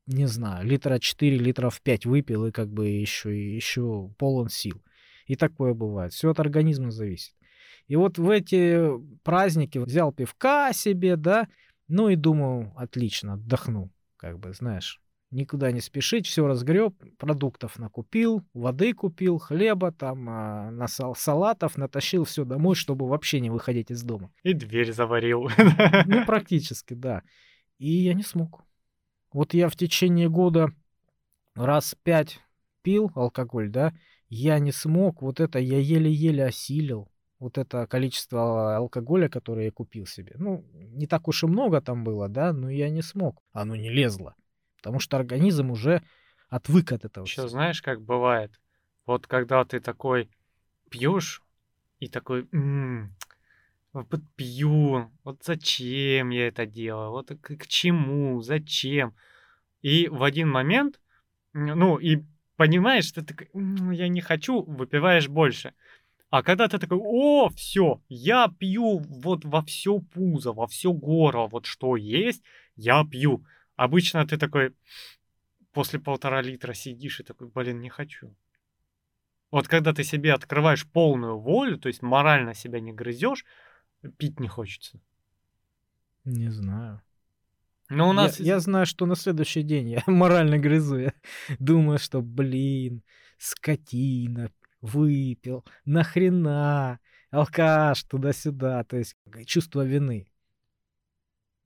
[0.06, 4.82] не знаю, литра 4, литров 5 выпил, и как бы еще, еще полон сил.
[5.26, 6.12] И такое бывает.
[6.12, 7.34] Все от организма зависит.
[7.86, 8.80] И вот в эти
[9.22, 11.48] праздники взял пивка себе, да,
[11.88, 13.90] ну и думаю, отлично, отдохну,
[14.24, 20.70] как бы, знаешь никуда не спешить, все разгреб, продуктов накупил, воды купил, хлеба, там, а,
[20.70, 24.32] насал салатов, натащил все домой, чтобы вообще не выходить из дома.
[24.44, 25.50] И дверь заварил.
[26.06, 27.22] Ну, практически, да.
[27.78, 28.62] И я не смог.
[29.32, 30.68] Вот я в течение года
[31.54, 32.40] раз пять
[32.82, 33.92] пил алкоголь, да,
[34.28, 37.10] я не смог, вот это я еле-еле осилил
[37.44, 40.32] вот это количество алкоголя, которое я купил себе.
[40.38, 43.42] Ну, не так уж и много там было, да, но я не смог.
[43.52, 44.34] Оно не лезло.
[44.78, 46.02] Потому что организм уже
[46.48, 47.26] отвык от этого.
[47.26, 48.58] Еще знаешь, как бывает?
[49.04, 50.30] Вот когда ты такой
[50.88, 51.42] пьешь
[52.00, 53.14] и такой, м-м,
[53.92, 59.14] вот пью, вот зачем я это делаю, вот к, к чему, зачем.
[59.82, 60.98] И в один момент,
[61.52, 62.22] ну, и
[62.56, 65.74] понимаешь, что ты такой, я не хочу, выпиваешь больше.
[66.34, 71.46] А когда ты такой, о, все, я пью вот во все пузо, во все горло,
[71.46, 72.42] вот что есть,
[72.74, 73.46] я пью.
[73.76, 74.74] Обычно ты такой
[75.72, 78.34] после полтора литра сидишь и такой, блин, не хочу.
[79.52, 83.44] Вот когда ты себе открываешь полную волю, то есть морально себя не грызешь,
[84.18, 85.00] пить не хочется.
[86.24, 87.00] Не знаю.
[87.90, 88.40] Но у нас...
[88.40, 90.96] Я, я знаю, что на следующий день я морально грызу.
[90.96, 91.12] Я
[91.60, 93.04] думаю, что, блин,
[93.38, 94.50] скотина,
[94.84, 98.84] выпил, нахрена, алкаш, туда-сюда.
[98.84, 99.16] То есть
[99.46, 100.26] чувство вины.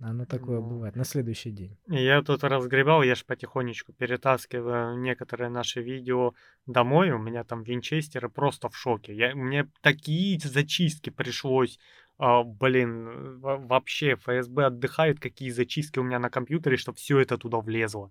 [0.01, 1.77] Оно такое Ну, бывает на следующий день.
[1.89, 6.35] Я тут разгребал, я ж потихонечку перетаскиваю некоторые наши видео
[6.67, 7.11] домой.
[7.11, 9.13] У меня там винчестеры просто в шоке.
[9.13, 11.79] Я, мне такие зачистки пришлось.
[12.21, 17.37] а, блин, во- вообще ФСБ отдыхает, какие зачистки у меня на компьютере, чтобы все это
[17.39, 18.11] туда влезло.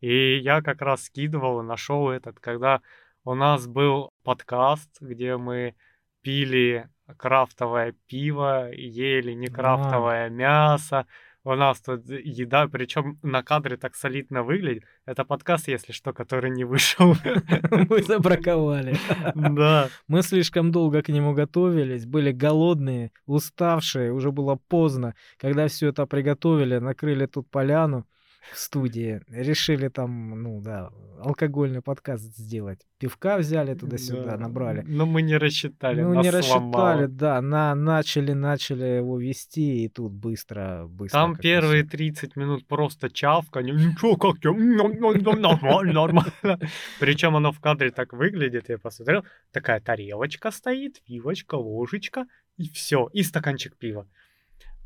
[0.00, 2.82] И я как раз скидывал и нашел этот, когда
[3.26, 5.74] у нас был подкаст, где мы
[6.22, 11.06] пили крафтовое пиво, ели не А, крафтовое мясо.
[11.42, 14.84] У нас тут еда, причем на кадре так солидно выглядит.
[15.06, 17.16] Это подкаст, если что, который не вышел.
[17.90, 18.96] мы забраковали.
[19.34, 19.88] Да.
[20.06, 25.16] Мы слишком долго к нему готовились, были голодные, уставшие, уже было поздно.
[25.36, 28.06] Когда все это приготовили, накрыли тут поляну
[28.52, 30.90] в студии, решили там, ну да,
[31.20, 32.80] алкогольный подкаст сделать.
[32.98, 34.36] Пивка взяли туда-сюда, Да.
[34.38, 34.82] набрали.
[34.86, 37.08] Но мы не рассчитали, Ну, не рассчитали, сломало.
[37.08, 41.90] да, на, начали, начали его вести, и тут быстро, быстро Там первые всё.
[41.90, 43.74] 30 минут просто чавканье.
[43.74, 44.52] Ничего, как тебе?
[44.52, 46.58] Нормально, нормально.
[47.00, 49.24] Причем оно в кадре так выглядит, я посмотрел.
[49.52, 52.26] Такая тарелочка стоит, вилочка, ложечка,
[52.56, 54.06] и все, и стаканчик пива.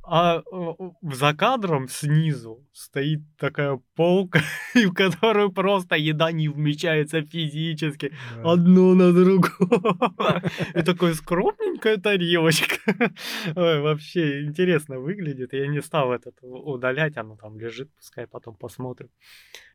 [0.02, 0.42] А
[1.02, 4.40] за кадром снизу стоит такая полка,
[4.74, 8.12] в которую просто еда не вмещается физически.
[8.36, 8.52] Да.
[8.52, 10.42] Одно на другое.
[10.74, 12.76] И такой скромненькая тарелочка.
[13.56, 15.52] Ой, вообще интересно выглядит.
[15.52, 19.10] Я не стал этот удалять, оно там лежит, пускай потом посмотрим.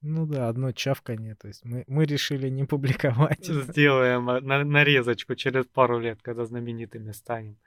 [0.01, 3.45] Ну да, одно чавканье, то есть мы, мы решили не публиковать.
[3.45, 7.57] Сделаем э, на- нарезочку через пару лет, когда знаменитыми станем.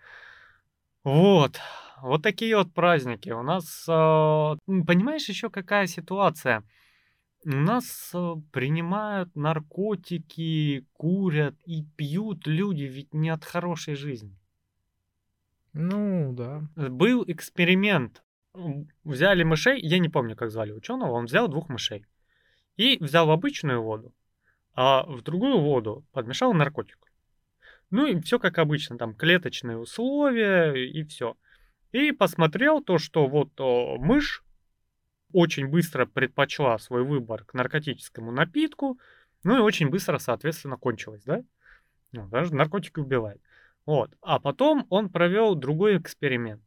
[1.09, 1.59] Вот.
[2.03, 3.31] Вот такие вот праздники.
[3.31, 6.65] У нас, м, понимаешь, еще какая ситуация?
[7.47, 14.37] У нас э, принимают наркотики, курят и пьют люди ведь не от хорошей жизни.
[15.73, 16.63] Ну да.
[16.77, 18.23] Был эксперимент.
[19.05, 22.05] Взяли мышей, я не помню, как звали ученого, он взял двух мышей
[22.77, 24.13] и взял обычную воду,
[24.75, 27.08] а в другую воду подмешал наркотик.
[27.91, 31.37] Ну и все как обычно, там клеточные условия и все.
[31.93, 34.45] И посмотрел то, что вот о, мышь
[35.33, 38.99] очень быстро предпочла свой выбор к наркотическому напитку,
[39.45, 41.43] ну и очень быстро, соответственно, кончилась, да?
[42.13, 43.41] Ну, даже наркотики убивают.
[43.87, 44.11] Вот.
[44.21, 46.63] А потом он провел другой эксперимент.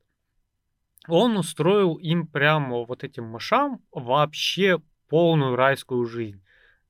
[1.07, 6.43] Он устроил им прямо вот этим мышам вообще полную райскую жизнь.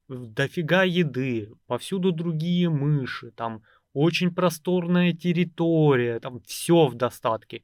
[0.07, 3.63] Дофига еды, повсюду другие мыши, там
[3.93, 7.63] очень просторная территория, там все в достатке.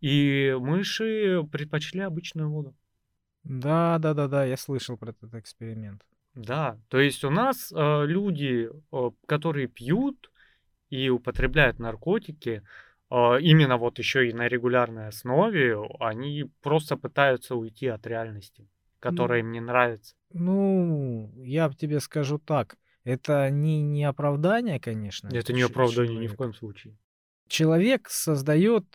[0.00, 2.74] И мыши предпочли обычную воду.
[3.44, 6.02] Да, да, да, да, я слышал про этот эксперимент.
[6.34, 10.30] Да, то есть у нас э, люди, э, которые пьют
[10.90, 12.62] и употребляют наркотики,
[13.10, 19.40] э, именно вот еще и на регулярной основе, они просто пытаются уйти от реальности, которая
[19.40, 20.16] им не нравится.
[20.32, 22.76] Ну, я тебе скажу так.
[23.04, 25.28] Это не, не оправдание, конечно.
[25.28, 26.36] Это не оправдание ни в человека.
[26.36, 26.98] коем случае.
[27.48, 28.86] Человек создает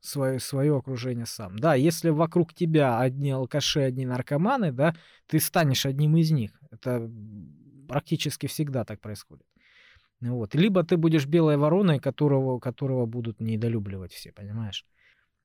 [0.00, 1.58] свое, свое окружение сам.
[1.58, 4.94] Да, если вокруг тебя одни алкаши, одни наркоманы, да,
[5.26, 6.52] ты станешь одним из них.
[6.70, 7.10] Это
[7.88, 9.46] практически всегда так происходит.
[10.20, 10.54] Ну Вот.
[10.54, 14.84] Либо ты будешь белой вороной, которого, которого будут недолюбливать все, понимаешь?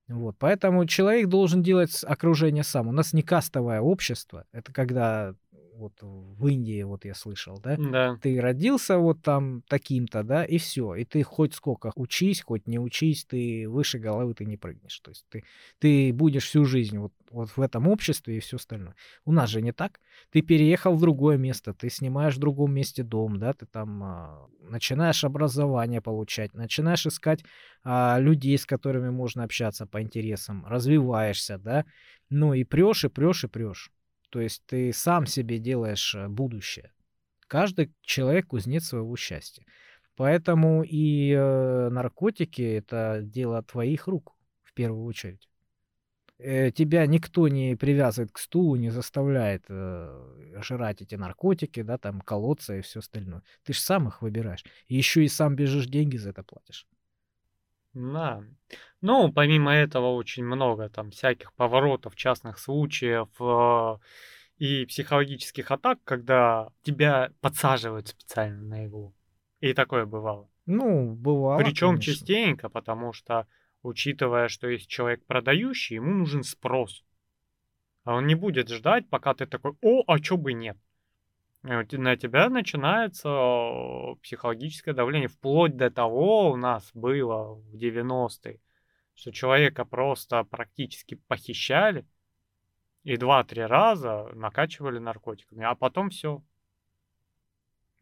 [0.07, 0.35] Вот.
[0.37, 2.87] Поэтому человек должен делать окружение сам.
[2.87, 4.45] У нас не кастовое общество.
[4.51, 5.35] Это когда
[5.75, 8.19] вот в Индии, вот я слышал, да, Да.
[8.19, 10.95] ты родился вот там таким-то, да, и все.
[10.95, 14.99] И ты хоть сколько учись, хоть не учись, ты выше головы ты не прыгнешь.
[15.01, 15.43] То есть ты,
[15.79, 18.95] ты будешь всю жизнь вот, вот в этом обществе и все остальное.
[19.25, 19.99] У нас же не так.
[20.31, 24.47] Ты переехал в другое место, ты снимаешь в другом месте дом, да, ты там а,
[24.59, 27.43] начинаешь образование получать, начинаешь искать
[27.83, 31.85] а, людей, с которыми можно общаться по интересам, развиваешься, да,
[32.29, 33.91] ну и прешь, и прешь, и прешь.
[34.33, 36.91] То есть ты сам себе делаешь э, будущее.
[37.45, 39.63] Каждый человек кузнец своего счастья.
[40.15, 45.47] Поэтому и э, наркотики это дело твоих рук в первую очередь.
[46.39, 52.77] Э, тебя никто не привязывает к стулу, не заставляет жрать эти наркотики, да, там колоться
[52.77, 53.43] и все остальное.
[53.63, 54.65] Ты же сам их выбираешь.
[54.87, 56.87] И еще и сам бежишь, деньги за это платишь.
[57.93, 58.43] Да.
[59.01, 63.97] Ну, помимо этого, очень много там всяких поворотов, частных случаев э,
[64.57, 69.13] и психологических атак, когда тебя подсаживают специально на иглу.
[69.59, 70.49] И такое бывало.
[70.65, 72.13] Ну, бывало, Причем конечно.
[72.13, 73.47] частенько, потому что,
[73.81, 77.03] учитывая, что есть человек продающий, ему нужен спрос.
[78.05, 80.77] А он не будет ждать, пока ты такой, о, а чё бы нет.
[81.63, 85.29] Вот На тебя начинается э, психологическое давление.
[85.29, 88.59] Вплоть до того у нас было в 90-е,
[89.15, 92.05] что человека просто практически похищали
[93.03, 96.43] и два-три раза накачивали наркотиками, а потом все.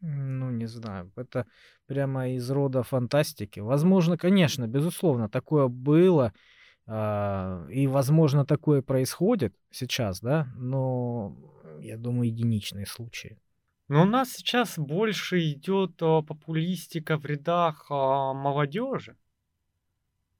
[0.00, 1.46] Ну, не знаю, это
[1.86, 3.60] прямо из рода фантастики.
[3.60, 6.32] Возможно, конечно, безусловно, такое было,
[6.86, 11.36] а, и, возможно, такое происходит сейчас, да, но
[11.80, 13.38] я думаю, единичные случаи.
[13.92, 19.18] Но у нас сейчас больше идет а, популистика в рядах а, молодежи,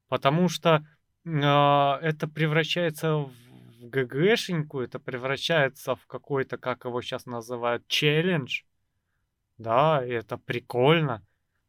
[0.07, 0.83] потому что
[1.23, 3.31] а, это превращается в
[3.83, 8.63] ГГшеньку, это превращается в какой-то, как его сейчас называют, челлендж.
[9.59, 11.23] Да, и это прикольно.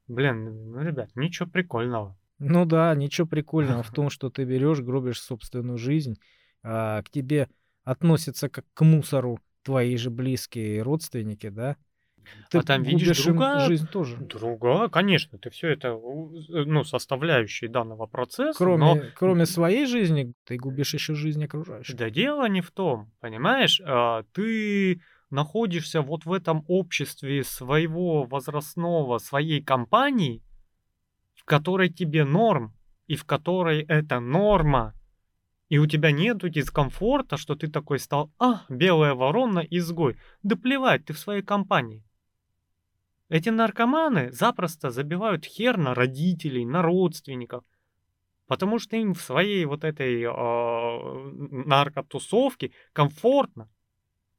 [0.09, 2.16] Блин, ну, ребят, ничего прикольного.
[2.39, 6.18] Ну да, ничего прикольного в том, что ты берешь, гробишь собственную жизнь,
[6.62, 7.51] а, к тебе
[7.82, 11.77] относятся как к мусору твои же близкие родственники, да?
[12.51, 14.17] Ты а там видишь другая, жизнь тоже.
[14.17, 20.33] другая, конечно, ты все это, э, ну, составляющие данного процесса, но Кроме, кроме своей жизни,
[20.45, 21.97] ты губишь еще жизнь окружающих.
[21.97, 23.81] Да дело не в том, понимаешь?
[23.85, 25.01] А, Ты
[25.31, 30.43] находишься вот в этом обществе своего возрастного, своей компании,
[31.35, 32.73] в которой тебе норм,
[33.07, 34.95] и в которой это норма.
[35.75, 40.16] И у тебя нету дискомфорта, что ты такой стал, а, белая ворона, изгой.
[40.45, 42.05] Да плевать, ты в своей компании.
[43.29, 47.64] Эти наркоманы запросто забивают хер на родителей, на родственников.
[48.47, 51.31] Потому что им в своей вот этой э,
[51.66, 53.68] наркотусовке комфортно.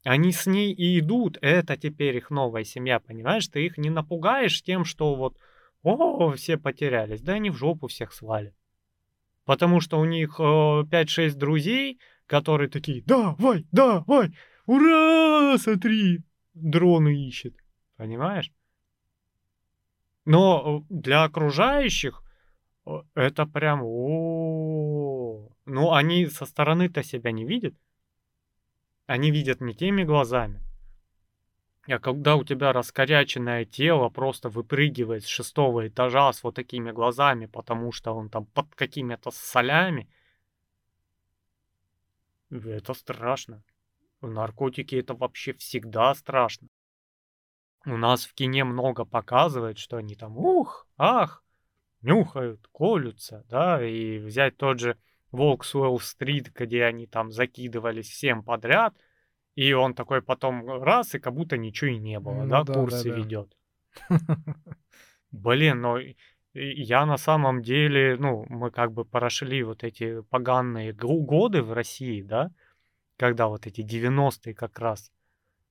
[0.06, 1.38] Они с ней и идут.
[1.42, 3.50] Это теперь их новая семья, понимаешь?
[3.50, 5.38] Ты их не напугаешь тем, что вот,
[5.84, 7.22] о, все потерялись.
[7.22, 8.56] Да они в жопу всех свали.
[9.46, 14.36] Потому что у них э, 5-6 друзей, которые такие, давай, давай,
[14.66, 16.24] ура, смотри,
[16.54, 17.56] дроны ищет.
[17.96, 18.52] Понимаешь?
[20.26, 22.24] Но э, для окружающих
[23.16, 27.76] это прям о Ну, они со стороны-то себя не видят.
[29.08, 30.62] Они видят не теми глазами.
[31.88, 37.46] А когда у тебя раскоряченное тело просто выпрыгивает с шестого этажа с вот такими глазами,
[37.46, 40.10] потому что он там под какими-то солями,
[42.50, 43.64] это страшно.
[44.22, 46.68] Наркотики это вообще всегда страшно.
[47.86, 51.44] У нас в кине много показывает, что они там ух, ах,
[52.02, 54.98] нюхают, колются, да, и взять тот же
[55.32, 58.96] Волк Уэлл-стрит, где они там закидывались всем подряд,
[59.56, 62.74] и он такой потом раз, и как будто ничего и не было, Ну да, да,
[62.74, 63.22] курсы да-да.
[63.22, 63.58] ведет.
[65.32, 65.98] Блин, но
[66.54, 72.22] я на самом деле, ну, мы как бы прошли вот эти поганые годы в России,
[72.22, 72.52] да,
[73.18, 75.12] когда вот эти 90-е как раз,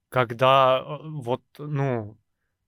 [0.08, 2.18] когда э, вот, ну,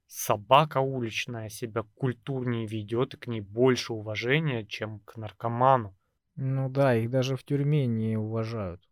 [0.06, 5.94] собака уличная себя культурнее ведет, и к ней больше уважения, чем к наркоману.
[6.36, 8.82] Ну да, их даже в тюрьме не уважают.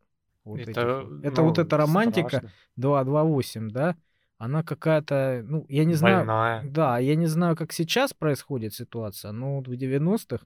[0.44, 1.24] Вот этих Это, вот.
[1.24, 2.50] Это вот ну, эта романтика страшно.
[2.76, 3.96] 228, да?
[4.36, 6.62] Она какая-то, ну, я не знаю, Больная.
[6.64, 10.44] да, я не знаю, как сейчас происходит ситуация, но вот в 90-х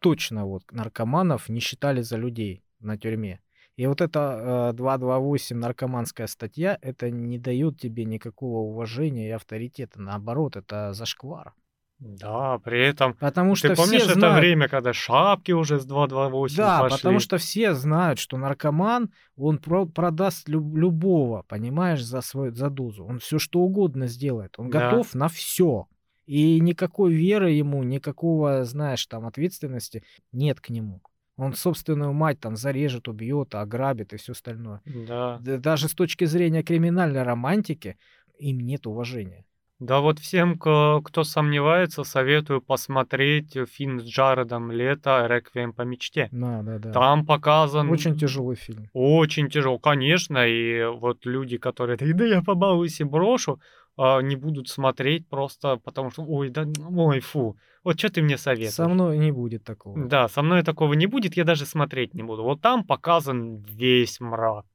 [0.00, 3.40] точно вот наркоманов не считали за людей на тюрьме.
[3.76, 10.00] И вот эта э, 228 наркоманская статья, это не дает тебе никакого уважения и авторитета.
[10.00, 11.54] Наоборот, это зашквар.
[12.00, 13.12] Да, при этом...
[13.14, 16.96] Потому что Ты помнишь все это знают, время, когда шапки уже с 228 Да, пошли?
[16.96, 22.70] потому что все знают, что наркоман, он про- продаст люб- любого, понимаешь, за свою за
[22.70, 23.04] дозу.
[23.04, 24.54] Он все что угодно сделает.
[24.58, 24.90] Он Да.
[24.90, 25.86] готов на все.
[26.24, 31.02] И никакой веры ему, никакого, знаешь, там ответственности нет к нему.
[31.36, 34.80] Он собственную мать там зарежет, убьет, ограбит и все остальное.
[34.86, 35.38] Да.
[35.42, 37.96] Даже с точки зрения криминальной романтики
[38.38, 39.44] им нет уважения.
[39.80, 46.28] Да вот всем, кто сомневается, советую посмотреть фильм с Джаредом Лето «Реквием по мечте».
[46.30, 46.92] Да, да, да.
[46.92, 47.90] Там показан...
[47.90, 48.88] Очень тяжелый фильм.
[48.92, 53.58] Очень тяжело, конечно, и вот люди, которые такие, да я побалуюсь и брошу,
[53.96, 58.36] а, не будут смотреть просто потому что, ой, да, ой, фу, вот что ты мне
[58.36, 58.74] советуешь?
[58.74, 60.06] Со мной не будет такого.
[60.06, 62.42] Да, со мной такого не будет, я даже смотреть не буду.
[62.42, 64.66] Вот там показан весь мрак.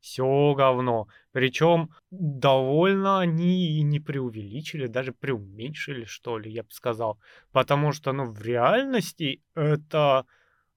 [0.00, 1.08] Все говно.
[1.32, 7.18] Причем довольно они и не преувеличили, даже преуменьшили, что ли, я бы сказал.
[7.52, 10.26] Потому что, ну, в реальности это,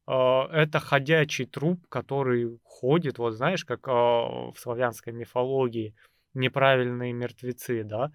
[0.07, 5.95] э, это ходячий труп, который ходит, вот знаешь, как э, в славянской мифологии
[6.33, 8.11] неправильные мертвецы, да,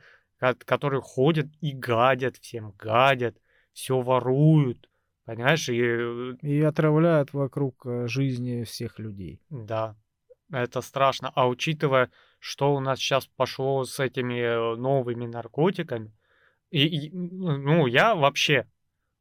[0.65, 3.37] которые ходят и гадят всем, гадят,
[3.73, 4.89] все воруют,
[5.25, 5.81] понимаешь, и...
[5.81, 9.41] Э, и отравляют вокруг э, жизни всех людей.
[9.51, 9.97] Да,
[10.51, 11.31] это страшно.
[11.35, 16.13] А учитывая, что у нас сейчас пошло с этими э, новыми наркотиками,
[16.71, 18.67] и, и ну, я вообще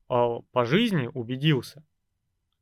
[0.09, 1.83] э, по жизни убедился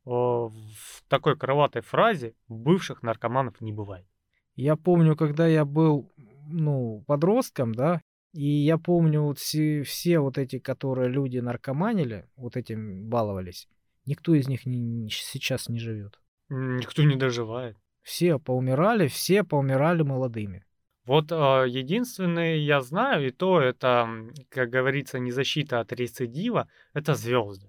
[0.04, 4.06] э, в такой крылатой фразе бывших наркоманов не бывает.
[4.54, 6.10] Я помню, когда я был,
[6.48, 8.00] ну, подростком, да,
[8.32, 13.68] и я помню вот все, все вот эти, которые люди наркоманили, вот этим баловались,
[14.06, 16.18] никто из них не, сейчас не живет.
[16.48, 17.76] Никто не доживает.
[18.06, 20.64] Все поумирали, все поумирали молодыми.
[21.06, 24.08] Вот э, единственное, я знаю, и то это,
[24.48, 27.68] как говорится, не защита от рецидива, это звезды.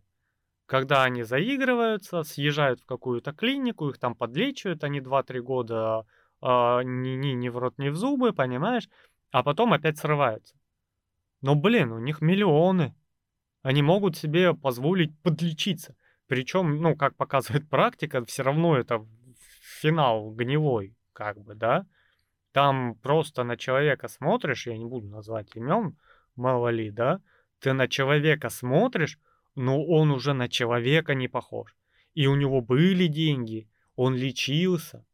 [0.67, 6.05] Когда они заигрываются, съезжают в какую-то клинику, их там подлечивают, они 2-3 года
[6.43, 6.47] э,
[6.83, 8.89] ни, ни, ни в рот, ни в зубы, понимаешь,
[9.31, 10.53] а потом опять срываются.
[11.41, 12.93] Но, блин, у них миллионы.
[13.63, 15.95] Они могут себе позволить подлечиться.
[16.27, 19.03] Причем, ну, как показывает практика, все равно это
[19.77, 21.85] финал гнилой, как бы, да,
[22.51, 25.97] там просто на человека смотришь, я не буду назвать имен,
[26.35, 27.21] мало ли, да,
[27.59, 29.19] ты на человека смотришь,
[29.55, 31.75] но он уже на человека не похож.
[32.13, 35.05] И у него были деньги, он лечился,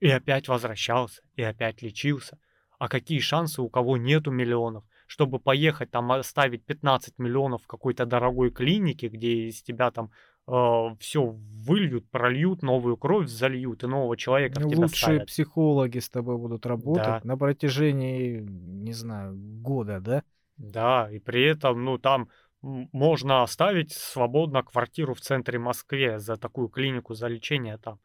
[0.00, 2.38] и опять возвращался, и опять лечился.
[2.78, 8.06] А какие шансы у кого нету миллионов, чтобы поехать там оставить 15 миллионов в какой-то
[8.06, 10.10] дорогой клинике, где из тебя там
[10.46, 15.28] все выльют, прольют, новую кровь зальют, и нового человека тебя Лучшие ставят.
[15.28, 20.22] психологи с тобой будут работать Да, на протяжении, не знаю, года, да?
[20.56, 22.28] да, и при этом, ну, там
[22.62, 27.98] можно оставить свободно квартиру в центре Москвы за такую клинику, за лечение там.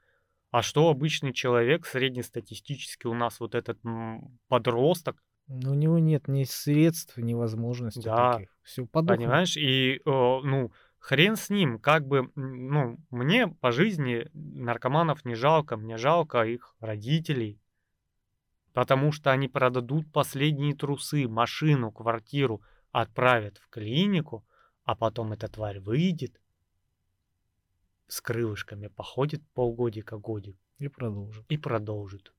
[0.52, 3.78] А что обычный человек, среднестатистически у нас вот этот
[4.48, 8.50] подросток, Но у него нет ни средств, ни возможностей да, таких.
[8.64, 9.20] Все подохнет.
[9.20, 10.72] понимаешь, и, э, ну,
[11.06, 16.76] хрен с ним, как бы, ну, мне по жизни наркоманов не жалко, мне жалко их
[16.80, 17.62] родителей,
[18.74, 24.48] потому что они продадут последние трусы, машину, квартиру, отправят в клинику,
[24.84, 26.42] а потом эта тварь выйдет,
[28.08, 31.46] с крылышками походит полгодика, годик И продолжим.
[31.50, 32.34] и продолжит.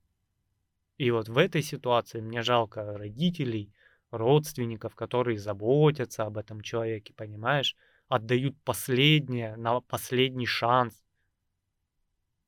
[0.98, 3.72] И вот в этой ситуации мне жалко родителей,
[4.10, 7.76] родственников, которые заботятся об этом человеке, понимаешь,
[8.08, 11.04] отдают последнее, на последний шанс.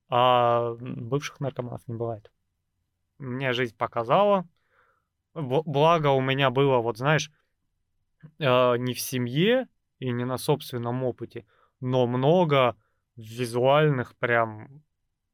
[0.09, 2.33] А бывших наркоманов не бывает.
[3.19, 4.47] Мне жизнь показала.
[5.35, 7.31] Благо у меня было, вот знаешь,
[8.39, 11.45] э, не в семье и не на собственном опыте,
[11.81, 12.77] но много
[13.17, 14.83] визуальных прям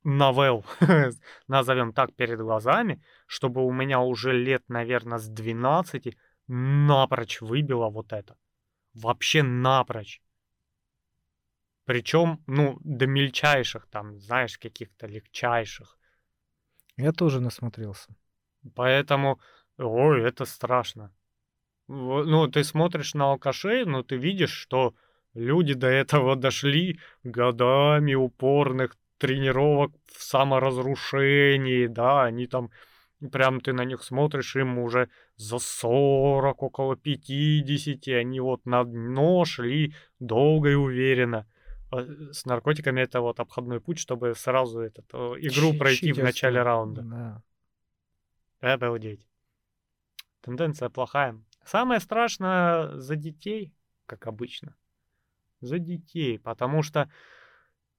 [0.03, 0.65] новелл,
[1.49, 6.17] назовем так, перед глазами, чтобы у меня уже лет, наверное, с 12
[6.47, 8.37] напрочь выбило вот это.
[8.95, 10.23] Вообще напрочь.
[11.85, 15.99] Причем, ну, до мельчайших, там, знаешь, каких-то легчайших.
[16.97, 18.15] Я тоже насмотрелся.
[18.75, 19.41] Поэтому,
[19.77, 21.13] ой, это страшно.
[21.89, 24.95] Ну, ты смотришь на алкашей, но ты видишь, что
[25.35, 32.71] люди до этого дошли годами упорных тренировок в саморазрушении, да, они там,
[33.31, 39.45] прям ты на них смотришь, им уже за 40, около 50, они вот на дно
[39.45, 41.47] шли долго и уверенно.
[41.91, 42.01] А
[42.33, 46.63] С наркотиками это вот обходной путь, чтобы сразу этот, э, игру Чи- пройти в начале
[46.63, 47.03] раунда.
[47.03, 47.43] Да.
[48.73, 49.27] Обалдеть.
[50.41, 51.41] Тенденция плохая.
[51.65, 53.73] Самое страшное за детей,
[54.07, 54.75] как обычно.
[55.61, 57.11] За детей, потому что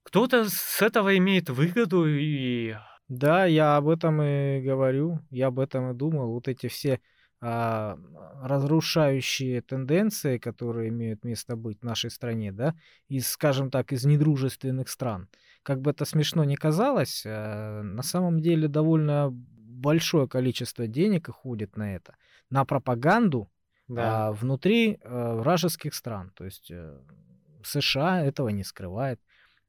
[0.02, 2.76] кто-то с этого имеет выгоду и...
[3.08, 6.32] Да, я об этом и говорю, я об этом и думал.
[6.32, 7.00] Вот эти все
[7.40, 7.96] а,
[8.42, 12.74] разрушающие тенденции, которые имеют место быть в нашей стране, да,
[13.08, 15.28] из, скажем так, из недружественных стран.
[15.62, 21.76] Как бы это смешно ни казалось, а, на самом деле довольно большое количество денег уходит
[21.76, 22.16] на это,
[22.50, 23.50] на пропаганду
[23.88, 26.32] Да, а, внутри а, вражеских стран.
[26.34, 26.98] То есть э,
[27.62, 29.20] США этого не скрывает.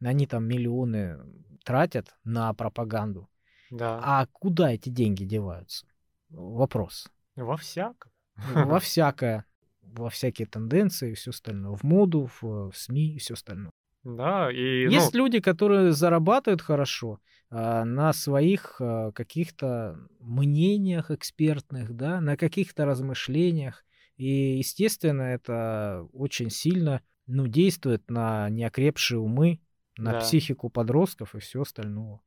[0.03, 1.19] Они там миллионы
[1.67, 3.29] тратят на пропаганду.
[3.71, 3.99] да.
[4.01, 5.85] А куда эти деньги деваются?
[6.29, 7.09] Вопрос.
[7.35, 8.09] Во всяком.
[8.53, 9.45] Во всякое,
[9.81, 11.75] во всякие тенденции и все остальное.
[11.75, 13.71] В моду, в, в СМИ и все остальное.
[14.05, 17.19] Да, и, Есть ну, люди, которые зарабатывают хорошо
[17.49, 23.83] а, на своих а, каких-то мнениях экспертных, да, на каких-то размышлениях.
[24.15, 29.59] И, естественно, это очень сильно ну, действует на неокрепшие умы,
[29.97, 30.19] на да.
[30.19, 32.19] психику подростков и все остальное.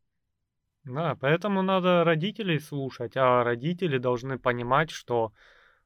[0.84, 5.32] Да, поэтому надо родителей слушать, а родители должны понимать, что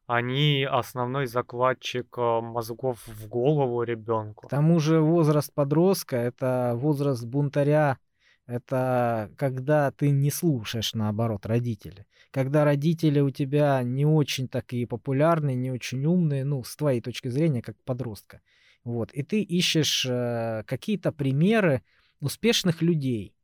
[0.06, 4.48] они основной закладчик э, мозгов в голову К ребенку.
[4.48, 7.98] тому же возраст подростка– это возраст бунтаря,
[8.46, 12.06] это когда ты не слушаешь, наоборот, родителей.
[12.30, 17.28] Когда родители у тебя не очень такие популярные, не очень умные, ну, с твоей точки
[17.28, 18.42] зрения, как подростка.
[18.84, 19.12] Вот.
[19.12, 21.82] И ты ищешь э, какие-то примеры
[22.20, 23.34] успешных людей,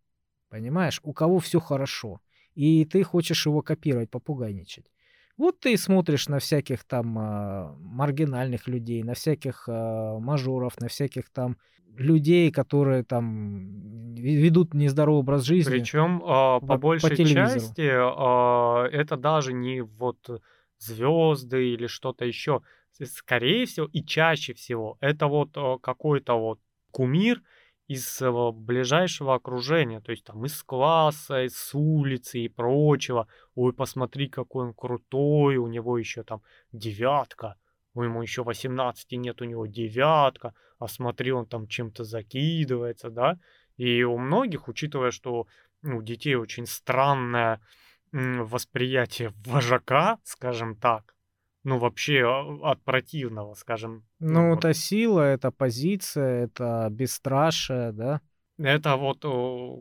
[0.48, 2.20] понимаешь, у кого все хорошо.
[2.54, 4.90] И ты хочешь его копировать, попугайничать.
[5.36, 11.30] Вот ты смотришь на всяких там а, маргинальных людей, на всяких а, мажоров, на всяких
[11.30, 11.56] там
[11.96, 17.76] людей, которые там ве- ведут нездоровый образ жизни Причем а, по, по по большей телевизору.
[17.76, 20.42] части а, это даже не вот
[20.78, 22.62] звезды или что-то еще.
[23.06, 26.60] Скорее всего и чаще всего это вот а, какой-то вот
[26.90, 27.42] кумир
[27.88, 33.26] из а, ближайшего окружения, то есть там из класса, из улицы и прочего.
[33.54, 37.56] Ой, посмотри, какой он крутой, у него еще там девятка,
[37.94, 43.38] у ему еще 18 нет, у него девятка, а смотри, он там чем-то закидывается, да.
[43.76, 45.46] И у многих, учитывая, что
[45.82, 47.60] у детей очень странное
[48.12, 51.14] восприятие вожака, скажем так,
[51.64, 57.92] ну вообще а, от противного, скажем, ну Ну, вот это сила, это позиция, это бесстрашие,
[57.92, 58.20] да?
[58.58, 59.24] Это вот,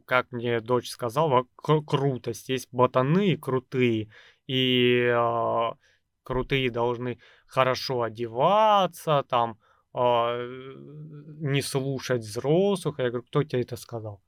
[0.06, 2.50] как мне дочь сказала, кру- крутость.
[2.50, 4.10] Есть ботаны крутые,
[4.48, 5.74] и а,
[6.24, 9.58] крутые должны хорошо одеваться, там,
[9.94, 10.76] э,
[11.42, 13.00] не слушать взрослых.
[13.00, 14.22] Я говорю, кто тебе это сказал?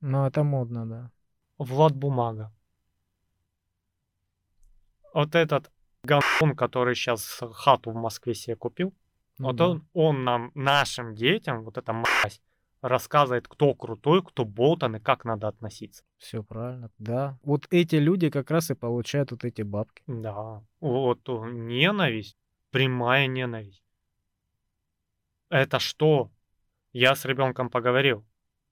[0.00, 1.10] Но это модно, да.
[1.58, 2.52] Влад Бумага.
[5.12, 5.70] Вот этот
[6.02, 8.94] гандон, который сейчас хату в Москве себе купил,
[9.38, 9.68] Ну вот да.
[9.68, 12.40] он, он нам, нашим детям, вот эта мразь,
[12.80, 16.04] рассказывает, кто крутой, кто ботан и как надо относиться.
[16.16, 16.90] Все правильно.
[16.98, 17.38] Да.
[17.42, 20.02] Вот эти люди как раз и получают вот эти бабки.
[20.06, 22.36] Да, вот ненависть,
[22.70, 23.82] прямая ненависть.
[25.50, 26.30] Это что?
[26.92, 28.24] Я с ребенком поговорил.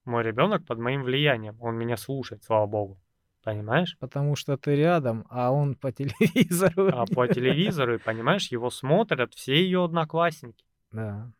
[0.05, 3.01] Мой ребенок под моим влиянием, он меня слушает, слава богу.
[3.47, 3.97] Понимаешь?
[4.01, 6.89] Потому что ты рядом, а он по телевизору.
[6.93, 10.64] А по телевизору, и понимаешь, его смотрят все ее одноклассники.
[10.90, 11.31] Да.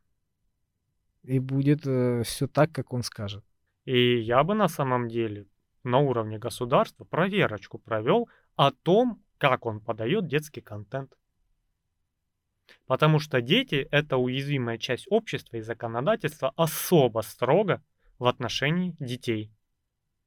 [1.25, 3.45] И будет все так, как он скажет.
[3.87, 5.49] И я бы на самом деле
[5.83, 11.13] на уровне государства проверочку провел о том, как он подает детский контент.
[12.87, 17.83] Потому что дети– это уязвимая часть общества и законодательства особо строго
[18.21, 19.53] в отношении детей.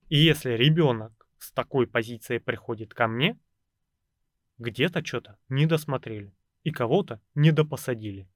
[0.10, 3.38] И если ребенок с такой позицией приходит ко мне,
[4.57, 6.34] где-то что-то не досмотрели
[6.64, 8.30] и кого-то недопосадили.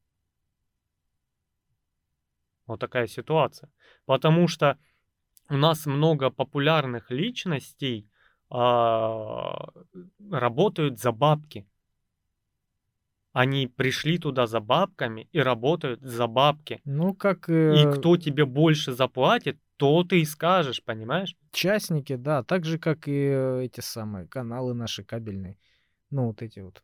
[2.66, 3.70] Вот такая ситуация.
[4.06, 4.80] Потому что
[5.50, 8.10] у нас много популярных личностей
[8.50, 9.68] а,
[10.32, 11.68] работают за бабки.
[13.34, 16.82] Они пришли туда за бабками и работают за бабки.
[16.86, 21.36] Ну, как И э, кто тебе больше заплатит, то ты и скажешь, понимаешь?
[21.52, 25.58] частники, да, так же, как и э, эти самые каналы наши кабельные.
[26.12, 26.84] Ну, вот эти вот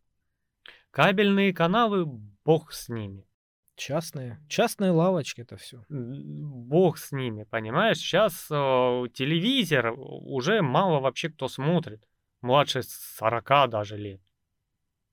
[0.90, 2.06] Кабельные каналы,
[2.44, 3.28] бог с ними.
[3.76, 4.40] частные.
[4.50, 5.86] Частные лавочки это все.
[5.88, 8.00] Бог с ними, понимаешь?
[8.00, 12.04] Сейчас телевизор уже мало вообще кто смотрит.
[12.42, 14.22] Младше 40 даже лет.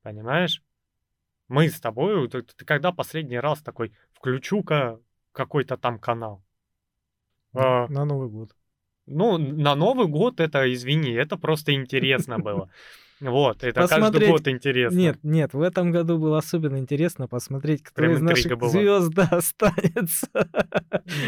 [0.00, 0.62] Понимаешь?
[1.48, 4.98] Мы с тобой, ты, ты когда последний раз такой, включу-ка
[5.32, 6.42] какой-то там канал.
[7.54, 8.50] А, На Новый год.
[9.06, 12.70] ну, на Новый год это, извини, это просто интересно было.
[13.18, 14.98] Вот, это каждый Посмотреть- год интересно.
[14.98, 18.68] Нет, нет, в этом году было особенно интересно посмотреть, кто Прям из наших была.
[18.68, 20.28] звезд да, останется.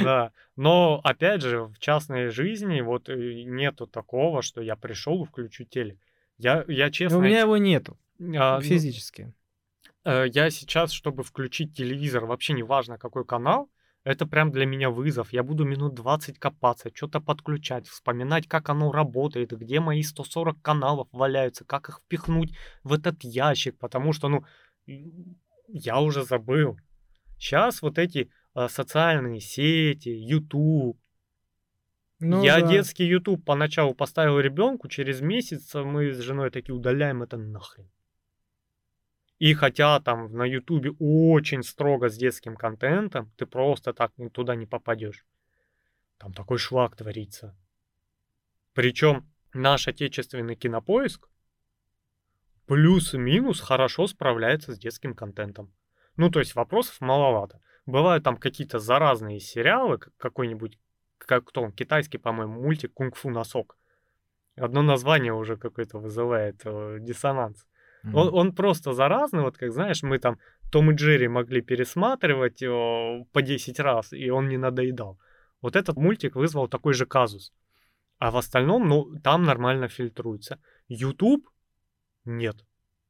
[0.03, 5.27] Да, но опять же, в частной жизни вот э, нету такого, что я пришел и
[5.27, 5.99] включу телек.
[6.37, 7.97] Я, я У честно, меня его нету
[8.37, 9.33] а, ну, физически.
[10.09, 13.71] Э, я сейчас, чтобы включить телевизор, вообще не важно какой канал,
[14.05, 15.33] это прям для меня вызов.
[15.33, 21.09] Я буду минут 20 копаться, что-то подключать, вспоминать, как оно работает, где мои 140 каналов
[21.13, 24.45] валяются, как их впихнуть в этот ящик, потому что, ну,
[25.67, 26.79] я уже забыл.
[27.39, 30.99] Сейчас вот эти а, социальные сети, YouTube,
[32.21, 32.69] Ну я да.
[32.69, 37.91] детский YouTube поначалу поставил ребенку, через месяц мы с женой такие удаляем это нахрен.
[39.39, 44.67] И хотя там на YouTube очень строго с детским контентом, ты просто так туда не
[44.67, 45.25] попадешь.
[46.19, 47.57] Там такой шлак творится.
[48.75, 51.29] Причем наш отечественный кинопоиск
[52.67, 55.73] плюс-минус хорошо справляется с детским контентом.
[56.17, 57.61] Ну, то есть вопросов маловато.
[57.87, 60.79] Бывают там какие-то заразные сериалы, какой-нибудь,
[61.19, 63.79] как кто он, китайский, по-моему, мультик «Кунг-фу носок».
[64.57, 67.67] Одно название уже какое-то вызывает э, диссонанс.
[68.09, 68.17] Mm-hmm.
[68.17, 70.39] Он, он просто заразный, вот как знаешь, мы там
[70.71, 75.19] Том и Джерри могли пересматривать э, по 10 раз, и он не надоедал.
[75.63, 77.53] Вот этот мультик вызвал такой же казус.
[78.19, 80.59] А в остальном, ну, там нормально фильтруется.
[80.89, 81.49] YouTube
[82.25, 82.57] нет.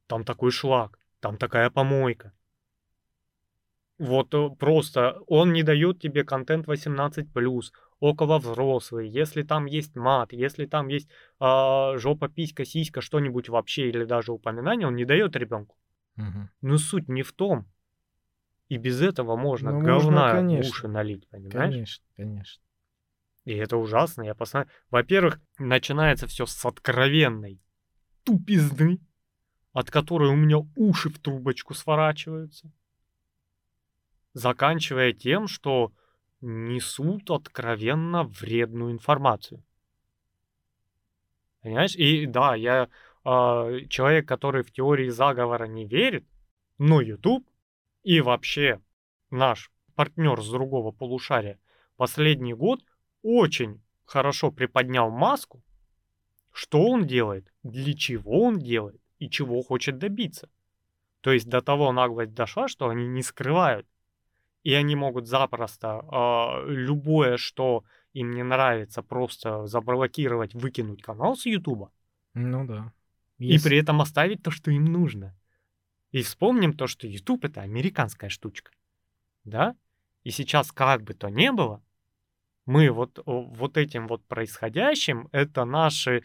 [0.06, 2.32] Там такой шлак, там такая помойка.
[3.98, 7.26] Вот э, просто он не дает тебе контент 18+,
[8.00, 11.08] около взрослый, если там есть мат, если там есть
[11.40, 15.76] э, жопа, писька, сиська, что-нибудь вообще, или даже упоминание, он не дает ребенку.
[16.16, 16.48] Угу.
[16.62, 17.66] Но суть не в том.
[18.68, 21.52] И без этого можно ну, говна можно, в уши налить, понимаешь?
[21.52, 22.62] Конечно, конечно.
[23.44, 24.22] И это ужасно.
[24.22, 24.70] Я посмотрел.
[24.90, 27.62] Во-первых, начинается все с откровенной
[28.24, 29.00] тупизны,
[29.72, 32.70] от которой у меня уши в трубочку сворачиваются.
[34.34, 35.92] Заканчивая тем, что
[36.40, 39.62] несут откровенно вредную информацию.
[41.62, 41.96] Понимаешь?
[41.96, 42.88] И да, я
[43.24, 46.24] э, человек, который в теории заговора не верит,
[46.78, 47.46] но YouTube
[48.04, 48.80] и вообще
[49.30, 51.58] наш партнер с другого полушария
[51.96, 52.80] последний год
[53.22, 55.62] очень хорошо приподнял маску,
[56.52, 60.48] что он делает, для чего он делает и чего хочет добиться.
[61.20, 63.86] То есть до того наглость дошла, что они не скрывают.
[64.68, 71.46] И они могут запросто э, любое, что им не нравится, просто заблокировать, выкинуть канал с
[71.46, 71.90] Ютуба.
[72.34, 72.92] Ну да.
[73.38, 73.64] Есть...
[73.64, 75.34] И при этом оставить то, что им нужно.
[76.10, 78.70] И вспомним то, что YouTube это американская штучка.
[79.44, 79.74] Да?
[80.22, 81.82] И сейчас как бы то ни было,
[82.66, 86.24] мы вот, вот этим вот происходящим, это наши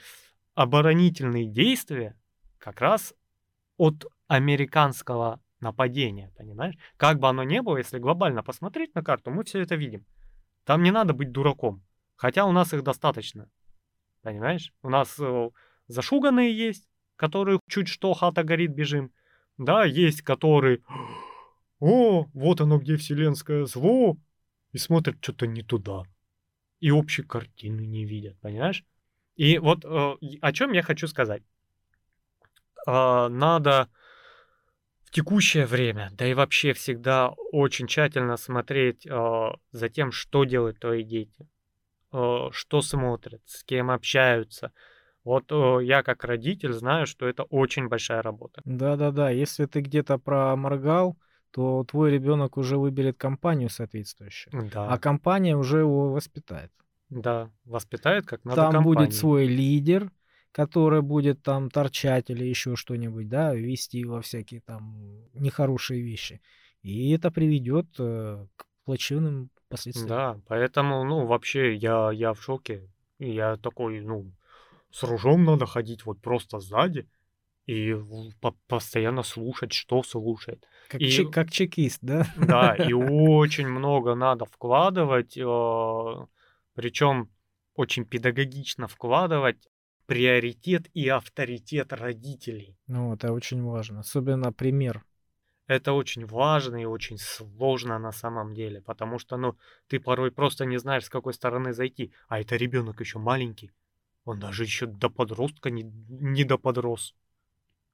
[0.54, 2.20] оборонительные действия
[2.58, 3.14] как раз
[3.78, 6.76] от американского нападения, понимаешь?
[6.98, 10.06] Как бы оно ни было, если глобально посмотреть на карту, мы все это видим.
[10.66, 11.84] Там не надо быть дураком.
[12.16, 13.50] Хотя у нас их достаточно.
[14.22, 14.72] Понимаешь?
[14.84, 15.50] У нас э,
[15.88, 19.12] зашуганные есть, которые чуть что хата горит, бежим.
[19.58, 20.82] Да, есть, которые...
[21.80, 24.18] О, вот оно где вселенское зло.
[24.72, 26.04] И смотрят что-то не туда
[26.84, 28.84] и общей картины не видят, понимаешь?
[29.38, 31.42] И вот э, о чем я хочу сказать.
[32.86, 33.88] Э, надо
[35.14, 41.04] текущее время, да и вообще всегда очень тщательно смотреть э, за тем, что делают твои
[41.04, 41.48] дети,
[42.12, 44.72] э, что смотрят, с кем общаются.
[45.24, 48.62] Вот э, я как родитель знаю, что это очень большая работа.
[48.66, 51.18] Да-да-да, если ты где-то проморгал,
[51.52, 54.70] то твой ребенок уже выберет компанию соответствующую.
[54.74, 54.90] Да.
[54.90, 56.72] А компания уже его воспитает.
[57.10, 58.96] Да, воспитает как надо Там компанию.
[58.96, 60.12] будет свой лидер,
[60.54, 66.42] который будет там торчать или еще что-нибудь, да, вести во всякие там нехорошие вещи.
[66.84, 70.08] И это приведет э, к плачевным последствиям.
[70.08, 72.88] Да, поэтому, ну, вообще я, я в шоке.
[73.18, 74.32] Я такой, ну,
[74.92, 77.10] с ружом надо ходить вот просто сзади
[77.66, 77.96] и
[78.40, 80.68] по постоянно слушать, что слушает.
[80.88, 82.28] Как, и, чек, как чекист, да?
[82.38, 86.26] Да, и очень много надо вкладывать, э,
[86.76, 87.32] причем
[87.76, 89.68] очень педагогично вкладывать
[90.06, 92.78] приоритет и авторитет родителей.
[92.88, 95.04] Ну, это очень важно, особенно пример.
[95.68, 99.58] Это очень важно и очень сложно на самом деле, потому что, ну,
[99.88, 103.72] ты порой просто не знаешь, с какой стороны зайти, а это ребенок еще маленький,
[104.26, 107.16] он даже еще до подростка не, не до подрос.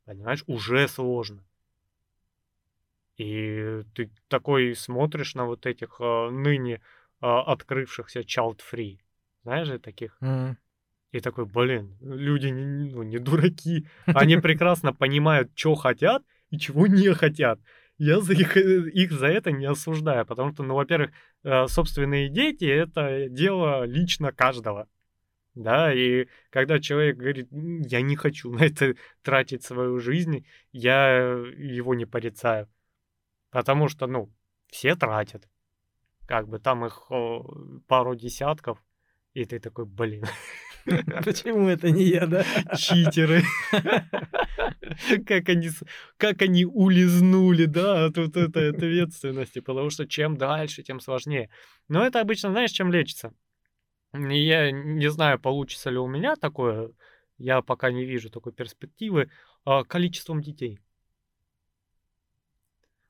[0.06, 1.46] Понимаешь, уже сложно.
[3.18, 6.80] И ты такой смотришь на вот этих э, ныне э,
[7.22, 9.00] открывшихся child-free,
[9.44, 10.18] знаешь же таких?
[10.22, 10.56] Mm.
[11.12, 16.88] И такой, блин, люди не, ну, не дураки, они прекрасно понимают, что хотят и чего
[16.88, 17.60] не хотят.
[17.98, 21.12] Я за их, э, их за это не осуждаю, потому что, ну, во-первых,
[21.44, 24.88] э, собственные дети— это дело лично каждого
[25.56, 31.18] да, и когда человек говорит, я не хочу на это тратить свою жизнь, я
[31.58, 32.70] его не порицаю,
[33.52, 34.34] потому что, ну,
[34.68, 35.50] все тратят,
[36.26, 37.12] как бы там их
[37.88, 38.82] пару десятков,
[39.34, 40.26] и ты такой, блин.
[41.26, 42.46] Почему это не я, да?
[42.76, 43.44] Читеры.
[45.26, 45.70] Как они,
[46.18, 51.50] как они улизнули, да, от вот этой ответственности, потому что чем дальше, тем сложнее.
[51.88, 53.34] Но это обычно, знаешь, чем лечится?
[54.14, 56.92] Я не знаю, получится ли у меня такое,
[57.38, 59.30] я пока не вижу такой перспективы,
[59.64, 60.80] а, количеством детей.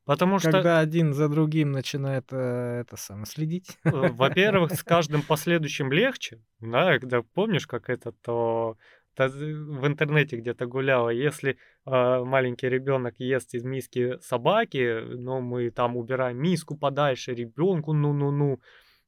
[0.10, 3.78] Потому что, Когда один за другим начинает э, это самое следить.
[3.84, 8.76] э, во-первых, с каждым последующим легче, да, когда помнишь, как это то
[9.16, 15.96] в интернете где-то гуляло, если э, маленький ребенок ест из миски собаки, но мы там
[15.96, 18.60] убираем миску подальше ребенку, ну-ну-ну.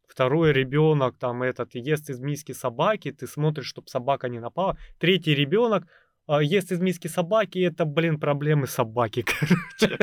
[0.08, 4.78] Второй ребенок там этот ест из миски собаки, ты смотришь, чтобы собака не напала.
[5.00, 5.88] Третий ребенок
[6.28, 9.24] ест из миски собаки, это, блин, проблемы собаки,
[9.80, 9.98] короче.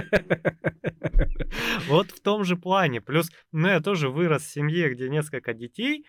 [1.87, 3.01] Вот в том же плане.
[3.01, 6.05] Плюс, ну, я тоже вырос в семье, где несколько детей,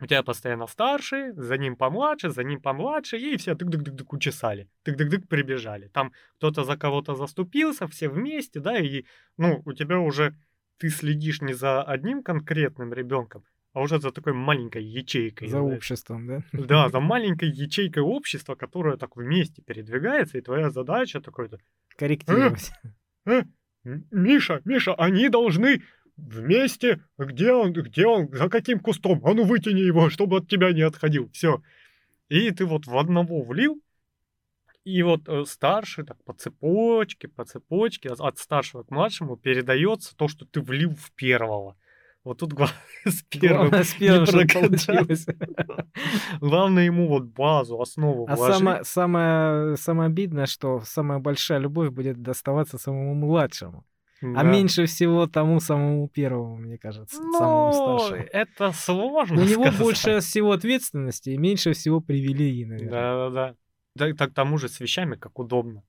[0.00, 5.26] у тебя постоянно старший, за ним помладше, за ним помладше, и все тык-дык-дык-дык учесали, тык-дык-дык
[5.26, 5.88] прибежали.
[5.88, 9.04] Там кто-то за кого-то заступился, все вместе, да, и,
[9.36, 10.36] ну, у тебя уже
[10.78, 13.44] ты следишь не за одним конкретным ребенком,
[13.78, 15.46] а уже за такой маленькой ячейкой.
[15.46, 15.76] За знаешь.
[15.76, 16.42] обществом, да?
[16.52, 21.60] Да, за маленькой ячейкой общества, которая так вместе передвигается, и твоя задача такой-то
[21.96, 22.72] Корректировать.
[23.24, 23.42] «Э,
[23.84, 25.82] М- Миша, Миша, они должны
[26.16, 30.72] вместе, где он, где он, за каким кустом, а ну вытяни его, чтобы от тебя
[30.72, 31.62] не отходил, все.
[32.28, 33.80] И ты вот в одного влил,
[34.82, 40.26] и вот э, старший так по цепочке, по цепочке, от старшего к младшему передается то,
[40.26, 41.76] что ты влил в первого.
[42.28, 42.76] Вот тут главное
[43.06, 45.26] с первым Главное, с первым, не получилось.
[46.40, 48.56] Главное ему вот базу, основу А вложить.
[48.58, 53.86] самое, самое, самое обидное, что самая большая любовь будет доставаться самому младшему.
[54.20, 54.40] Да.
[54.40, 58.28] А меньше всего тому самому первому, мне кажется, самому Ну, старшему.
[58.30, 59.80] это сложно У него сказать.
[59.80, 62.90] больше всего ответственности и меньше всего привилегий, наверное.
[62.90, 63.54] Да-да-да.
[63.94, 65.82] Да, и так к тому же с вещами как удобно.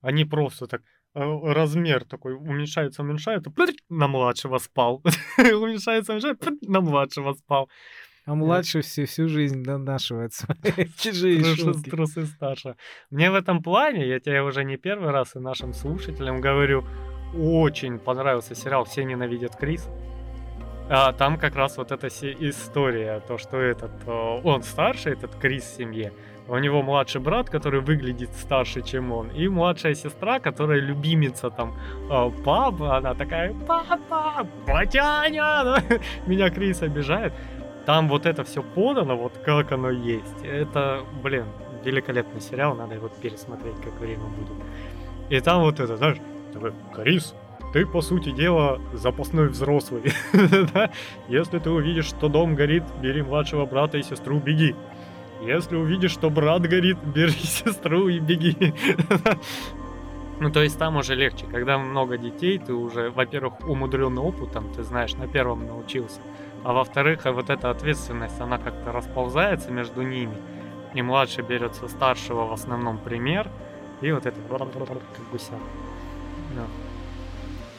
[0.00, 0.82] Они просто так
[1.14, 3.52] размер такой уменьшается, уменьшается,
[3.88, 5.02] на младшего спал.
[5.38, 7.68] Уменьшается, уменьшается, на младшего спал.
[8.24, 11.90] А младший всю, всю жизнь донашивает свои чужие Трусы, шутки.
[11.90, 12.76] трусы старше.
[13.10, 16.84] Мне в этом плане, я тебе уже не первый раз и нашим слушателям говорю,
[17.34, 19.88] очень понравился сериал «Все ненавидят Крис».
[20.88, 25.64] А там как раз вот эта история, то, что этот, э, он старший, этот Крис
[25.64, 26.12] в семье,
[26.48, 31.74] у него младший брат, который выглядит старше, чем он, и младшая сестра, которая любимица там
[32.10, 35.82] э, папы, она такая, папа, батяня,
[36.26, 37.32] меня Крис обижает.
[37.86, 40.44] Там вот это все подано, вот как оно есть.
[40.44, 41.46] Это, блин,
[41.84, 44.56] великолепный сериал, надо его пересмотреть, как время будет.
[45.30, 46.18] И там вот это, знаешь,
[46.94, 47.34] Крис,
[47.72, 50.02] ты, по сути дела, запасной взрослый.
[51.28, 54.74] Если ты увидишь, что дом горит, бери младшего брата и сестру, беги.
[55.44, 58.74] Если увидишь, что брат горит, бери сестру и беги.
[60.40, 61.46] Ну, то есть там уже легче.
[61.46, 66.20] Когда много детей, ты уже, во-первых, умудренный опытом, ты знаешь, на первом научился.
[66.64, 70.36] А во-вторых, вот эта ответственность, она как-то расползается между ними.
[70.94, 73.48] И младший берет старшего в основном пример.
[74.00, 75.54] И вот это как гуся.
[76.56, 76.66] Да.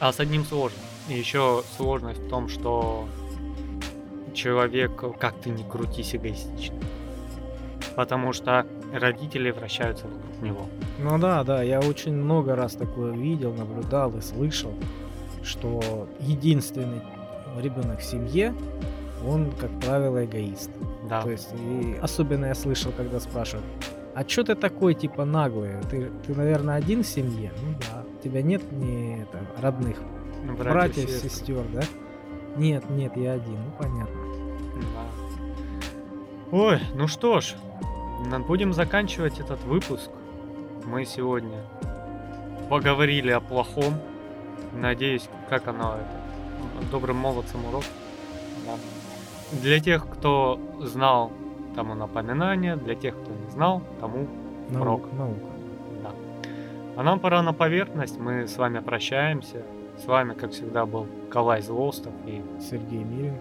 [0.00, 0.78] А с одним сложно.
[1.08, 3.06] И еще сложность в том, что
[4.34, 6.80] человек, как ты не крутись, эгоистичный.
[7.96, 10.66] Потому что родители вращаются вокруг него.
[10.98, 14.72] Ну да, да, я очень много раз такое видел, наблюдал и слышал,
[15.42, 17.00] что единственный
[17.60, 18.54] ребенок в семье,
[19.26, 20.70] он, как правило, эгоист.
[21.08, 21.22] Да.
[21.22, 23.66] То есть, и особенно я слышал, когда спрашивают,
[24.14, 25.72] а чё ты такой, типа, наглый?
[25.90, 27.52] Ты, ты, наверное, один в семье?
[27.62, 28.04] Ну да.
[28.18, 29.98] У тебя нет ни это, родных
[30.44, 31.30] Братьев, братьев, сестер.
[31.30, 31.82] сестер, да?
[32.56, 33.56] Нет, нет, я один.
[33.56, 34.20] Ну понятно.
[36.56, 37.56] Ой, ну что ж,
[38.46, 40.08] будем заканчивать этот выпуск.
[40.84, 41.58] Мы сегодня
[42.70, 43.94] поговорили о плохом.
[44.72, 47.82] Надеюсь, как оно это, добрым молодцам урок.
[48.66, 48.76] Да.
[49.62, 51.32] Для тех, кто знал,
[51.74, 54.28] тому напоминание, для тех, кто не знал, тому
[54.70, 55.12] Урок.
[55.12, 55.40] Наука.
[56.04, 56.10] да.
[56.96, 59.64] А нам пора на поверхность, мы с вами прощаемся.
[59.98, 63.38] С вами, как всегда, был Калай Злостов и, Сергей Мирин.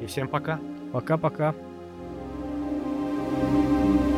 [0.00, 0.58] и всем пока.
[0.92, 1.54] Пока-пока.
[3.36, 4.15] Música